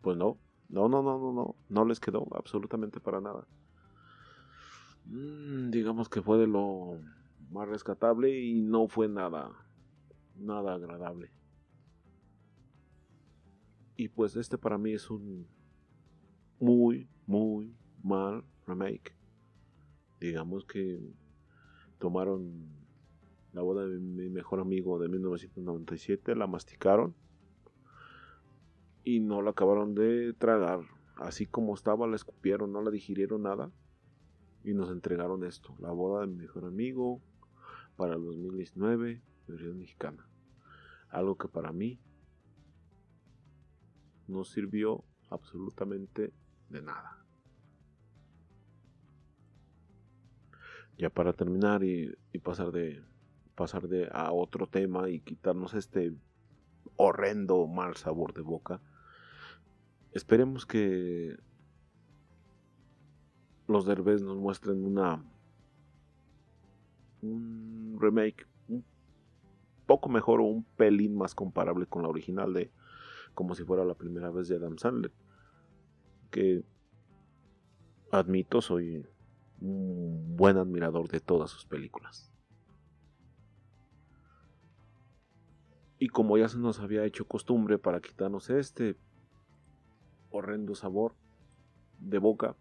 pues 0.00 0.16
no, 0.16 0.38
no, 0.68 0.88
no, 0.88 1.02
no, 1.02 1.18
no, 1.18 1.32
no, 1.32 1.56
no 1.68 1.84
les 1.84 2.00
quedó 2.00 2.26
absolutamente 2.34 3.00
para 3.00 3.20
nada. 3.20 3.46
Mm, 5.06 5.70
digamos 5.70 6.08
que 6.08 6.22
fue 6.22 6.38
de 6.38 6.46
lo 6.46 6.98
más 7.50 7.68
rescatable 7.68 8.40
y 8.40 8.62
no 8.62 8.88
fue 8.88 9.08
nada, 9.08 9.50
nada 10.36 10.74
agradable. 10.74 11.30
Y 13.96 14.08
pues 14.08 14.36
este 14.36 14.58
para 14.58 14.78
mí 14.78 14.92
es 14.92 15.10
un 15.10 15.46
muy, 16.58 17.08
muy 17.26 17.76
mal 18.02 18.44
remake. 18.66 19.14
Digamos 20.20 20.64
que 20.64 21.14
tomaron 21.98 22.81
la 23.52 23.62
boda 23.62 23.86
de 23.86 23.98
mi 23.98 24.30
mejor 24.30 24.60
amigo 24.60 24.98
de 24.98 25.08
1997, 25.08 26.34
la 26.34 26.46
masticaron 26.46 27.14
y 29.04 29.20
no 29.20 29.42
la 29.42 29.50
acabaron 29.50 29.94
de 29.94 30.32
tragar. 30.32 30.80
Así 31.16 31.46
como 31.46 31.74
estaba, 31.74 32.06
la 32.06 32.16
escupieron, 32.16 32.72
no 32.72 32.82
la 32.82 32.90
digirieron 32.90 33.42
nada 33.42 33.70
y 34.64 34.72
nos 34.72 34.90
entregaron 34.90 35.44
esto, 35.44 35.76
la 35.80 35.90
boda 35.90 36.22
de 36.22 36.28
mi 36.28 36.36
mejor 36.36 36.64
amigo 36.64 37.20
para 37.96 38.14
el 38.14 38.24
2019, 38.24 39.22
versión 39.46 39.78
mexicana. 39.78 40.26
Algo 41.10 41.36
que 41.36 41.48
para 41.48 41.72
mí 41.72 42.00
no 44.28 44.44
sirvió 44.44 45.04
absolutamente 45.28 46.32
de 46.70 46.80
nada. 46.80 47.18
Ya 50.96 51.10
para 51.10 51.32
terminar 51.32 51.82
y 51.84 52.14
pasar 52.42 52.70
de, 52.70 53.02
pasar 53.62 53.84
a 54.10 54.32
otro 54.32 54.66
tema 54.66 55.08
y 55.08 55.20
quitarnos 55.20 55.74
este 55.74 56.12
horrendo 56.96 57.68
mal 57.68 57.94
sabor 57.94 58.34
de 58.34 58.40
boca, 58.40 58.80
esperemos 60.10 60.66
que 60.66 61.36
los 63.68 63.86
Derbez 63.86 64.20
nos 64.20 64.36
muestren 64.36 64.84
una 64.84 65.24
un 67.20 67.98
remake 68.00 68.48
un 68.66 68.84
poco 69.86 70.08
mejor 70.08 70.40
o 70.40 70.44
un 70.44 70.64
pelín 70.64 71.16
más 71.16 71.36
comparable 71.36 71.86
con 71.86 72.02
la 72.02 72.08
original 72.08 72.52
de 72.52 72.72
como 73.32 73.54
si 73.54 73.62
fuera 73.62 73.84
la 73.84 73.94
primera 73.94 74.30
vez 74.30 74.48
de 74.48 74.56
Adam 74.56 74.76
Sandler 74.76 75.12
que 76.32 76.64
admito 78.10 78.60
soy 78.60 79.06
un 79.60 80.34
buen 80.36 80.56
admirador 80.56 81.06
de 81.06 81.20
todas 81.20 81.48
sus 81.52 81.64
películas 81.64 82.31
y 86.02 86.08
como 86.08 86.36
ya 86.36 86.48
se 86.48 86.58
nos 86.58 86.80
había 86.80 87.04
hecho 87.04 87.28
costumbre 87.28 87.78
para 87.78 88.00
quitarnos 88.00 88.50
este 88.50 88.96
horrendo 90.32 90.74
sabor 90.74 91.14
de 92.00 92.18
boca 92.18 92.56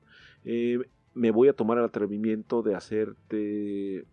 eh, 0.46 0.78
me 1.16 1.32
voy 1.32 1.48
a 1.48 1.54
tomar 1.54 1.80
el 1.80 1.86
atrevimiento 1.86 2.62
de 2.62 2.76
hacerte 2.76 4.06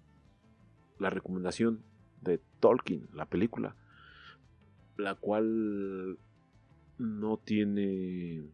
la 0.98 1.10
recomendación 1.10 1.82
de 2.22 2.40
Tolkien, 2.58 3.06
la 3.12 3.26
película, 3.26 3.76
la 4.96 5.14
cual 5.14 6.16
no 6.96 7.36
tiene, 7.36 8.44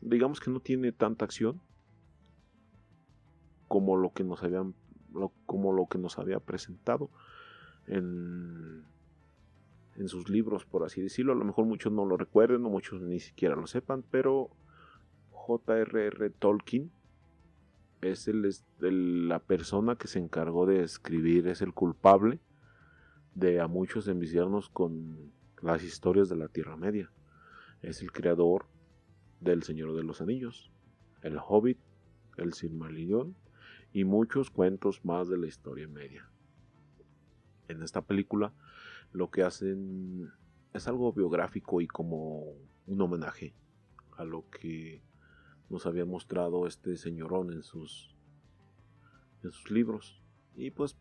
digamos 0.00 0.40
que 0.40 0.50
no 0.50 0.58
tiene 0.58 0.90
tanta 0.90 1.24
acción 1.24 1.60
como 3.68 3.96
lo 3.96 4.12
que 4.12 4.24
nos 4.24 4.42
habían, 4.42 4.74
como 5.46 5.72
lo 5.72 5.86
que 5.86 5.98
nos 5.98 6.18
había 6.18 6.40
presentado 6.40 7.10
en, 7.86 8.84
en 9.98 10.08
sus 10.08 10.28
libros, 10.28 10.64
por 10.64 10.84
así 10.84 11.00
decirlo. 11.00 11.32
A 11.32 11.36
lo 11.36 11.44
mejor 11.44 11.66
muchos 11.66 11.92
no 11.92 12.04
lo 12.04 12.16
recuerden 12.16 12.64
o 12.64 12.70
muchos 12.70 13.00
ni 13.00 13.20
siquiera 13.20 13.56
lo 13.56 13.66
sepan, 13.66 14.04
pero 14.10 14.50
J.R.R. 15.30 16.30
Tolkien 16.30 16.90
es 18.00 18.28
el, 18.28 19.28
la 19.28 19.38
persona 19.38 19.96
que 19.96 20.08
se 20.08 20.18
encargó 20.18 20.66
de 20.66 20.82
escribir, 20.82 21.48
es 21.48 21.62
el 21.62 21.72
culpable 21.72 22.40
de 23.34 23.60
a 23.60 23.66
muchos 23.66 24.08
enviciarnos 24.08 24.68
con 24.68 25.32
las 25.62 25.82
historias 25.82 26.28
de 26.28 26.36
la 26.36 26.48
Tierra 26.48 26.76
Media. 26.76 27.10
Es 27.82 28.02
el 28.02 28.12
creador 28.12 28.66
del 29.40 29.62
Señor 29.62 29.94
de 29.94 30.02
los 30.02 30.20
Anillos, 30.20 30.70
el 31.22 31.38
Hobbit, 31.38 31.78
el 32.36 32.54
Silmarillion 32.54 33.36
y 33.92 34.04
muchos 34.04 34.50
cuentos 34.50 35.04
más 35.04 35.28
de 35.28 35.38
la 35.38 35.46
historia 35.46 35.88
media. 35.88 36.28
En 37.68 37.82
esta 37.82 38.02
película 38.02 38.52
lo 39.16 39.30
que 39.30 39.42
hacen 39.42 40.30
es 40.74 40.86
algo 40.88 41.12
biográfico 41.12 41.80
y 41.80 41.86
como 41.86 42.52
un 42.86 43.00
homenaje 43.00 43.54
a 44.12 44.24
lo 44.24 44.48
que 44.50 45.02
nos 45.70 45.86
había 45.86 46.04
mostrado 46.04 46.66
este 46.66 46.96
señorón 46.98 47.50
en 47.50 47.62
sus, 47.62 48.14
en 49.42 49.50
sus 49.50 49.70
libros. 49.70 50.22
Y 50.54 50.70
pues 50.70 50.98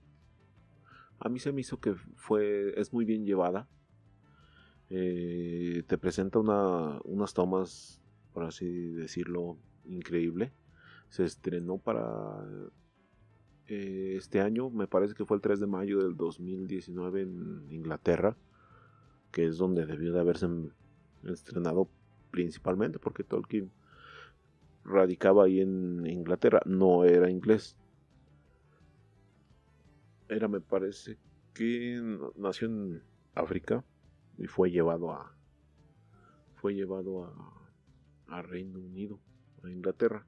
a 1.19 1.27
mí 1.27 1.39
se 1.39 1.51
me 1.51 1.61
hizo 1.61 1.79
que 1.81 1.93
fue, 2.15 2.79
es 2.79 2.93
muy 2.93 3.03
bien 3.03 3.25
llevada. 3.25 3.67
Eh, 4.89 5.83
te 5.85 5.97
presenta 5.97 6.39
una, 6.39 7.01
unas 7.03 7.33
tomas, 7.33 8.01
por 8.33 8.45
así 8.45 8.93
decirlo, 8.93 9.57
increíble. 9.83 10.53
Se 11.09 11.25
estrenó 11.25 11.79
para 11.79 12.45
eh, 13.67 14.15
este 14.17 14.41
año, 14.41 14.69
me 14.69 14.87
parece 14.87 15.15
que 15.15 15.25
fue 15.25 15.37
el 15.37 15.41
3 15.41 15.59
de 15.59 15.67
mayo 15.67 15.99
del 16.03 16.15
2019 16.15 17.21
en 17.21 17.67
Inglaterra, 17.71 18.35
que 19.31 19.45
es 19.45 19.57
donde 19.57 19.85
debió 19.85 20.13
de 20.13 20.19
haberse 20.19 20.47
estrenado 21.23 21.89
principalmente, 22.31 22.99
porque 22.99 23.23
Tolkien 23.23 23.71
radicaba 24.83 25.45
ahí 25.45 25.61
en 25.61 26.05
Inglaterra, 26.05 26.61
no 26.65 27.05
era 27.05 27.29
inglés. 27.29 27.75
Era, 30.29 30.47
me 30.47 30.61
parece 30.61 31.17
que 31.53 32.01
nació 32.35 32.67
en 32.67 33.01
África 33.33 33.83
y 34.37 34.47
fue 34.47 34.69
llevado 34.71 35.11
a 35.11 35.35
fue 36.55 36.73
llevado 36.73 37.25
a, 37.25 38.37
a 38.37 38.41
Reino 38.41 38.79
Unido, 38.79 39.19
a 39.63 39.69
Inglaterra. 39.69 40.25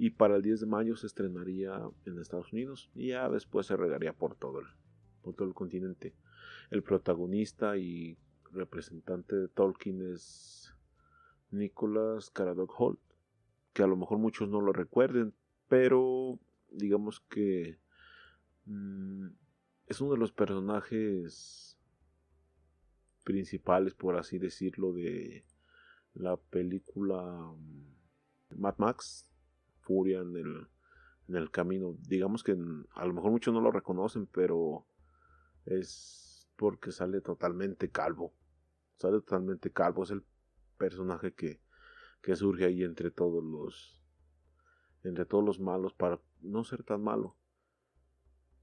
Y 0.00 0.10
para 0.10 0.36
el 0.36 0.42
10 0.42 0.60
de 0.60 0.66
mayo 0.66 0.96
se 0.96 1.08
estrenaría 1.08 1.80
en 2.06 2.18
Estados 2.18 2.52
Unidos 2.52 2.88
y 2.94 3.08
ya 3.08 3.28
después 3.28 3.66
se 3.66 3.76
regaría 3.76 4.12
por 4.12 4.36
todo 4.36 4.60
el, 4.60 4.66
por 5.22 5.34
todo 5.34 5.48
el 5.48 5.54
continente. 5.54 6.14
El 6.70 6.82
protagonista 6.82 7.76
y 7.76 8.16
representante 8.52 9.34
de 9.34 9.48
Tolkien 9.48 10.12
es 10.12 10.72
Nicholas 11.50 12.30
Caradoc 12.30 12.72
Holt 12.78 13.00
que 13.78 13.84
a 13.84 13.86
lo 13.86 13.96
mejor 13.96 14.18
muchos 14.18 14.48
no 14.48 14.60
lo 14.60 14.72
recuerden, 14.72 15.32
pero 15.68 16.38
digamos 16.68 17.20
que 17.20 17.78
mm, 18.64 19.26
es 19.86 20.00
uno 20.00 20.14
de 20.14 20.18
los 20.18 20.32
personajes 20.32 21.78
principales, 23.22 23.94
por 23.94 24.16
así 24.16 24.38
decirlo, 24.38 24.92
de 24.92 25.44
la 26.14 26.36
película 26.36 27.22
mm, 27.22 28.58
Mad 28.60 28.74
Max, 28.78 29.27
Furia 29.88 30.20
en 30.20 30.36
el, 30.36 30.68
en 31.28 31.36
el 31.36 31.50
camino. 31.50 31.96
Digamos 32.06 32.44
que 32.44 32.52
a 32.52 33.06
lo 33.06 33.14
mejor 33.14 33.30
muchos 33.30 33.54
no 33.54 33.62
lo 33.62 33.70
reconocen, 33.70 34.26
pero 34.26 34.86
es 35.64 36.46
porque 36.56 36.92
sale 36.92 37.22
totalmente 37.22 37.90
calvo. 37.90 38.34
Sale 38.96 39.20
totalmente 39.20 39.72
calvo, 39.72 40.02
es 40.02 40.10
el 40.10 40.22
personaje 40.76 41.32
que 41.32 41.60
que 42.20 42.36
surge 42.36 42.64
ahí 42.64 42.82
entre 42.82 43.10
todos 43.10 43.42
los 43.42 44.02
entre 45.04 45.24
todos 45.24 45.44
los 45.44 45.60
malos 45.60 45.94
para 45.94 46.20
no 46.40 46.64
ser 46.64 46.82
tan 46.82 47.02
malo. 47.02 47.36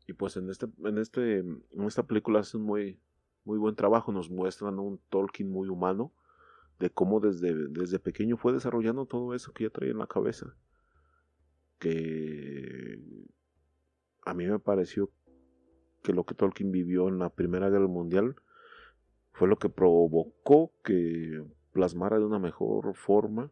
Y 0.08 0.14
pues 0.14 0.38
en 0.38 0.50
este 0.50 0.68
en 0.84 0.98
este 0.98 1.40
en 1.40 1.64
esta 1.88 2.04
película 2.04 2.42
hacen 2.42 2.62
muy 2.62 3.00
muy 3.44 3.58
buen 3.58 3.76
trabajo, 3.76 4.12
nos 4.12 4.30
muestran 4.30 4.80
un 4.80 5.00
Tolkien 5.10 5.50
muy 5.50 5.70
humano 5.70 6.14
de 6.80 6.90
cómo 6.90 7.20
desde, 7.20 7.54
desde 7.70 8.00
pequeño 8.00 8.38
fue 8.38 8.52
desarrollando 8.54 9.06
todo 9.06 9.34
eso 9.34 9.54
que 9.54 9.64
ya 9.66 9.70
traía 9.70 9.92
en 9.92 10.00
la 10.00 10.08
cabeza. 10.08 10.56
Que 11.80 13.00
a 14.24 14.34
mí 14.34 14.46
me 14.46 14.60
pareció 14.60 15.12
que 16.04 16.14
lo 16.14 16.26
que 16.26 16.36
Tolkien 16.36 16.72
vivió 16.72 17.08
en 17.08 17.20
la 17.20 17.30
Primera 17.30 17.70
Guerra 17.70 17.88
Mundial 17.88 18.36
fue 19.32 19.48
lo 19.48 19.58
que 19.58 19.70
provocó 19.70 20.72
que 20.84 21.44
plasmara 21.74 22.18
de 22.18 22.26
una 22.26 22.40
mejor 22.40 22.96
forma 22.96 23.52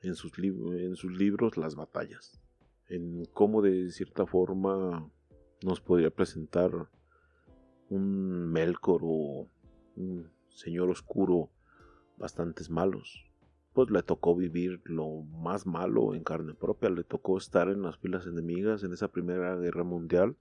en 0.00 0.14
sus, 0.14 0.32
en 0.38 0.96
sus 0.96 1.12
libros 1.16 1.56
las 1.56 1.74
batallas, 1.74 2.40
en 2.88 3.24
cómo 3.26 3.62
de 3.62 3.90
cierta 3.90 4.26
forma 4.26 5.10
nos 5.62 5.80
podría 5.80 6.10
presentar 6.10 6.70
un 7.88 8.50
Melkor 8.52 9.02
o 9.04 9.48
un 9.96 10.30
señor 10.48 10.90
oscuro 10.90 11.50
bastantes 12.16 12.70
malos. 12.70 13.24
Pues 13.76 13.90
le 13.90 14.02
tocó 14.02 14.34
vivir 14.34 14.80
lo 14.84 15.20
más 15.20 15.66
malo 15.66 16.14
en 16.14 16.24
carne 16.24 16.54
propia, 16.54 16.88
le 16.88 17.04
tocó 17.04 17.36
estar 17.36 17.68
en 17.68 17.82
las 17.82 17.98
filas 17.98 18.26
enemigas 18.26 18.82
en 18.84 18.94
esa 18.94 19.08
primera 19.08 19.54
guerra 19.56 19.84
mundial, 19.84 20.34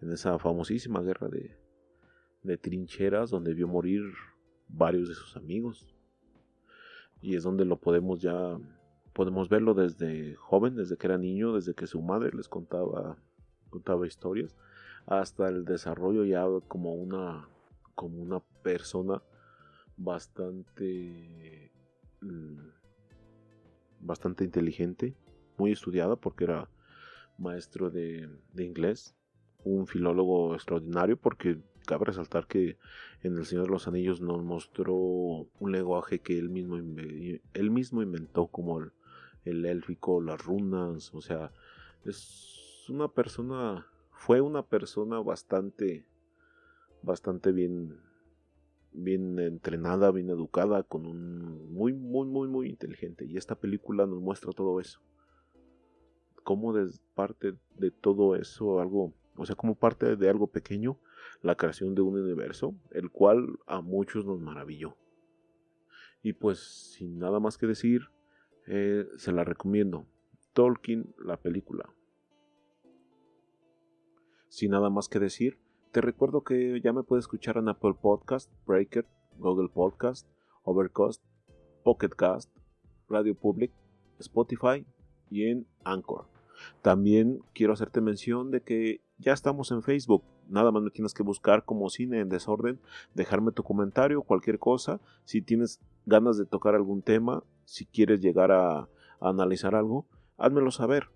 en 0.00 0.10
esa 0.10 0.38
famosísima 0.38 1.02
guerra 1.02 1.28
de, 1.28 1.58
de 2.42 2.56
trincheras 2.56 3.28
donde 3.28 3.52
vio 3.52 3.68
morir 3.68 4.02
varios 4.66 5.10
de 5.10 5.14
sus 5.14 5.36
amigos. 5.36 5.94
Y 7.20 7.36
es 7.36 7.42
donde 7.42 7.66
lo 7.66 7.76
podemos 7.76 8.22
ya, 8.22 8.58
podemos 9.12 9.50
verlo 9.50 9.74
desde 9.74 10.34
joven, 10.36 10.74
desde 10.74 10.96
que 10.96 11.06
era 11.06 11.18
niño, 11.18 11.52
desde 11.52 11.74
que 11.74 11.86
su 11.86 12.00
madre 12.00 12.30
les 12.34 12.48
contaba, 12.48 13.18
contaba 13.68 14.06
historias, 14.06 14.56
hasta 15.04 15.50
el 15.50 15.66
desarrollo 15.66 16.24
ya 16.24 16.46
como 16.66 16.94
una, 16.94 17.46
como 17.94 18.22
una 18.22 18.40
persona 18.62 19.20
bastante, 19.98 21.70
mm, 22.24 22.74
bastante 24.00 24.44
inteligente, 24.44 25.14
muy 25.56 25.72
estudiada 25.72 26.16
porque 26.16 26.44
era 26.44 26.68
maestro 27.38 27.90
de, 27.90 28.28
inglés, 28.58 29.14
un 29.64 29.86
filólogo 29.86 30.54
extraordinario 30.54 31.16
porque 31.16 31.58
cabe 31.86 32.06
resaltar 32.06 32.46
que 32.46 32.78
en 33.22 33.36
El 33.36 33.46
Señor 33.46 33.64
de 33.64 33.70
los 33.70 33.88
Anillos 33.88 34.20
nos 34.20 34.42
mostró 34.42 34.94
un 34.94 35.72
lenguaje 35.72 36.20
que 36.20 36.38
él 36.38 36.48
mismo, 36.48 36.76
él 36.76 37.70
mismo 37.70 38.02
inventó, 38.02 38.46
como 38.46 38.80
el, 38.80 38.92
el 39.44 39.64
élfico, 39.66 40.20
las 40.20 40.42
runas, 40.44 41.14
o 41.14 41.20
sea, 41.20 41.52
es 42.04 42.86
una 42.88 43.08
persona, 43.08 43.86
fue 44.10 44.40
una 44.40 44.62
persona 44.66 45.20
bastante, 45.20 46.06
bastante 47.02 47.52
bien, 47.52 48.00
bien 48.94 49.38
entrenada, 49.38 50.10
bien 50.10 50.30
educada, 50.30 50.82
con 50.84 51.06
un 51.06 51.72
muy, 51.72 51.92
muy, 51.92 52.26
muy, 52.26 52.48
muy 52.48 52.68
inteligente. 52.68 53.26
Y 53.26 53.36
esta 53.36 53.56
película 53.56 54.06
nos 54.06 54.20
muestra 54.20 54.52
todo 54.52 54.80
eso. 54.80 55.00
Como 56.42 56.72
de 56.72 56.90
parte 57.14 57.54
de 57.76 57.90
todo 57.90 58.36
eso, 58.36 58.80
algo, 58.80 59.12
o 59.36 59.44
sea, 59.44 59.56
como 59.56 59.74
parte 59.74 60.16
de 60.16 60.28
algo 60.30 60.46
pequeño, 60.46 60.98
la 61.42 61.56
creación 61.56 61.94
de 61.94 62.02
un 62.02 62.18
universo, 62.18 62.74
el 62.90 63.10
cual 63.10 63.58
a 63.66 63.80
muchos 63.80 64.24
nos 64.24 64.40
maravilló. 64.40 64.96
Y 66.22 66.32
pues 66.32 66.92
sin 66.92 67.18
nada 67.18 67.40
más 67.40 67.58
que 67.58 67.66
decir, 67.66 68.02
eh, 68.66 69.06
se 69.16 69.32
la 69.32 69.44
recomiendo. 69.44 70.06
Tolkien, 70.52 71.14
la 71.18 71.36
película. 71.36 71.92
Sin 74.48 74.70
nada 74.70 74.88
más 74.88 75.08
que 75.08 75.18
decir, 75.18 75.58
te 75.94 76.00
recuerdo 76.00 76.42
que 76.42 76.80
ya 76.82 76.92
me 76.92 77.04
puedes 77.04 77.22
escuchar 77.22 77.56
en 77.56 77.68
Apple 77.68 77.94
Podcast, 77.94 78.50
Breaker, 78.66 79.06
Google 79.38 79.68
Podcast, 79.68 80.26
Overcast, 80.64 81.22
Pocket 81.84 82.08
Cast, 82.08 82.50
Radio 83.08 83.36
Public, 83.36 83.70
Spotify 84.18 84.84
y 85.30 85.44
en 85.44 85.68
Anchor. 85.84 86.26
También 86.82 87.42
quiero 87.52 87.74
hacerte 87.74 88.00
mención 88.00 88.50
de 88.50 88.60
que 88.60 89.02
ya 89.18 89.32
estamos 89.32 89.70
en 89.70 89.84
Facebook. 89.84 90.24
Nada 90.48 90.72
más 90.72 90.82
me 90.82 90.90
tienes 90.90 91.14
que 91.14 91.22
buscar 91.22 91.64
como 91.64 91.88
Cine 91.90 92.18
en 92.18 92.28
Desorden, 92.28 92.80
dejarme 93.14 93.52
tu 93.52 93.62
comentario, 93.62 94.22
cualquier 94.22 94.58
cosa. 94.58 95.00
Si 95.24 95.42
tienes 95.42 95.78
ganas 96.06 96.36
de 96.36 96.44
tocar 96.44 96.74
algún 96.74 97.02
tema, 97.02 97.44
si 97.66 97.86
quieres 97.86 98.20
llegar 98.20 98.50
a, 98.50 98.88
analizar 99.20 99.76
algo, 99.76 100.06
házmelo 100.38 100.72
saber. 100.72 101.10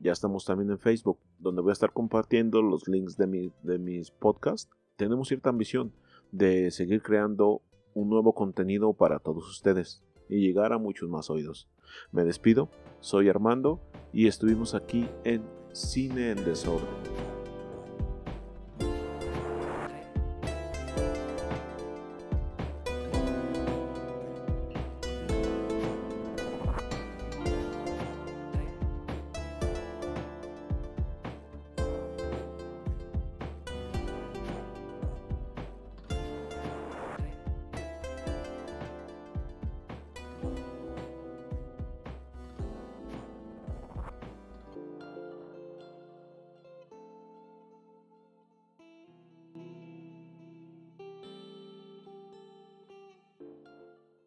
Ya 0.00 0.12
estamos 0.12 0.44
también 0.44 0.70
en 0.70 0.78
Facebook, 0.78 1.18
donde 1.38 1.62
voy 1.62 1.70
a 1.70 1.72
estar 1.72 1.92
compartiendo 1.92 2.62
los 2.62 2.88
links 2.88 3.16
de, 3.16 3.52
de 3.62 3.78
mis 3.78 4.10
podcasts. 4.10 4.70
Tenemos 4.96 5.28
cierta 5.28 5.50
ambición 5.50 5.92
de 6.32 6.70
seguir 6.70 7.02
creando 7.02 7.62
un 7.94 8.08
nuevo 8.08 8.34
contenido 8.34 8.92
para 8.92 9.18
todos 9.18 9.48
ustedes 9.48 10.02
y 10.28 10.40
llegar 10.40 10.72
a 10.72 10.78
muchos 10.78 11.08
más 11.08 11.30
oídos. 11.30 11.68
Me 12.12 12.24
despido, 12.24 12.68
soy 13.00 13.28
Armando 13.28 13.80
y 14.12 14.26
estuvimos 14.26 14.74
aquí 14.74 15.08
en 15.24 15.42
Cine 15.72 16.30
en 16.30 16.44
Desorden. 16.44 17.13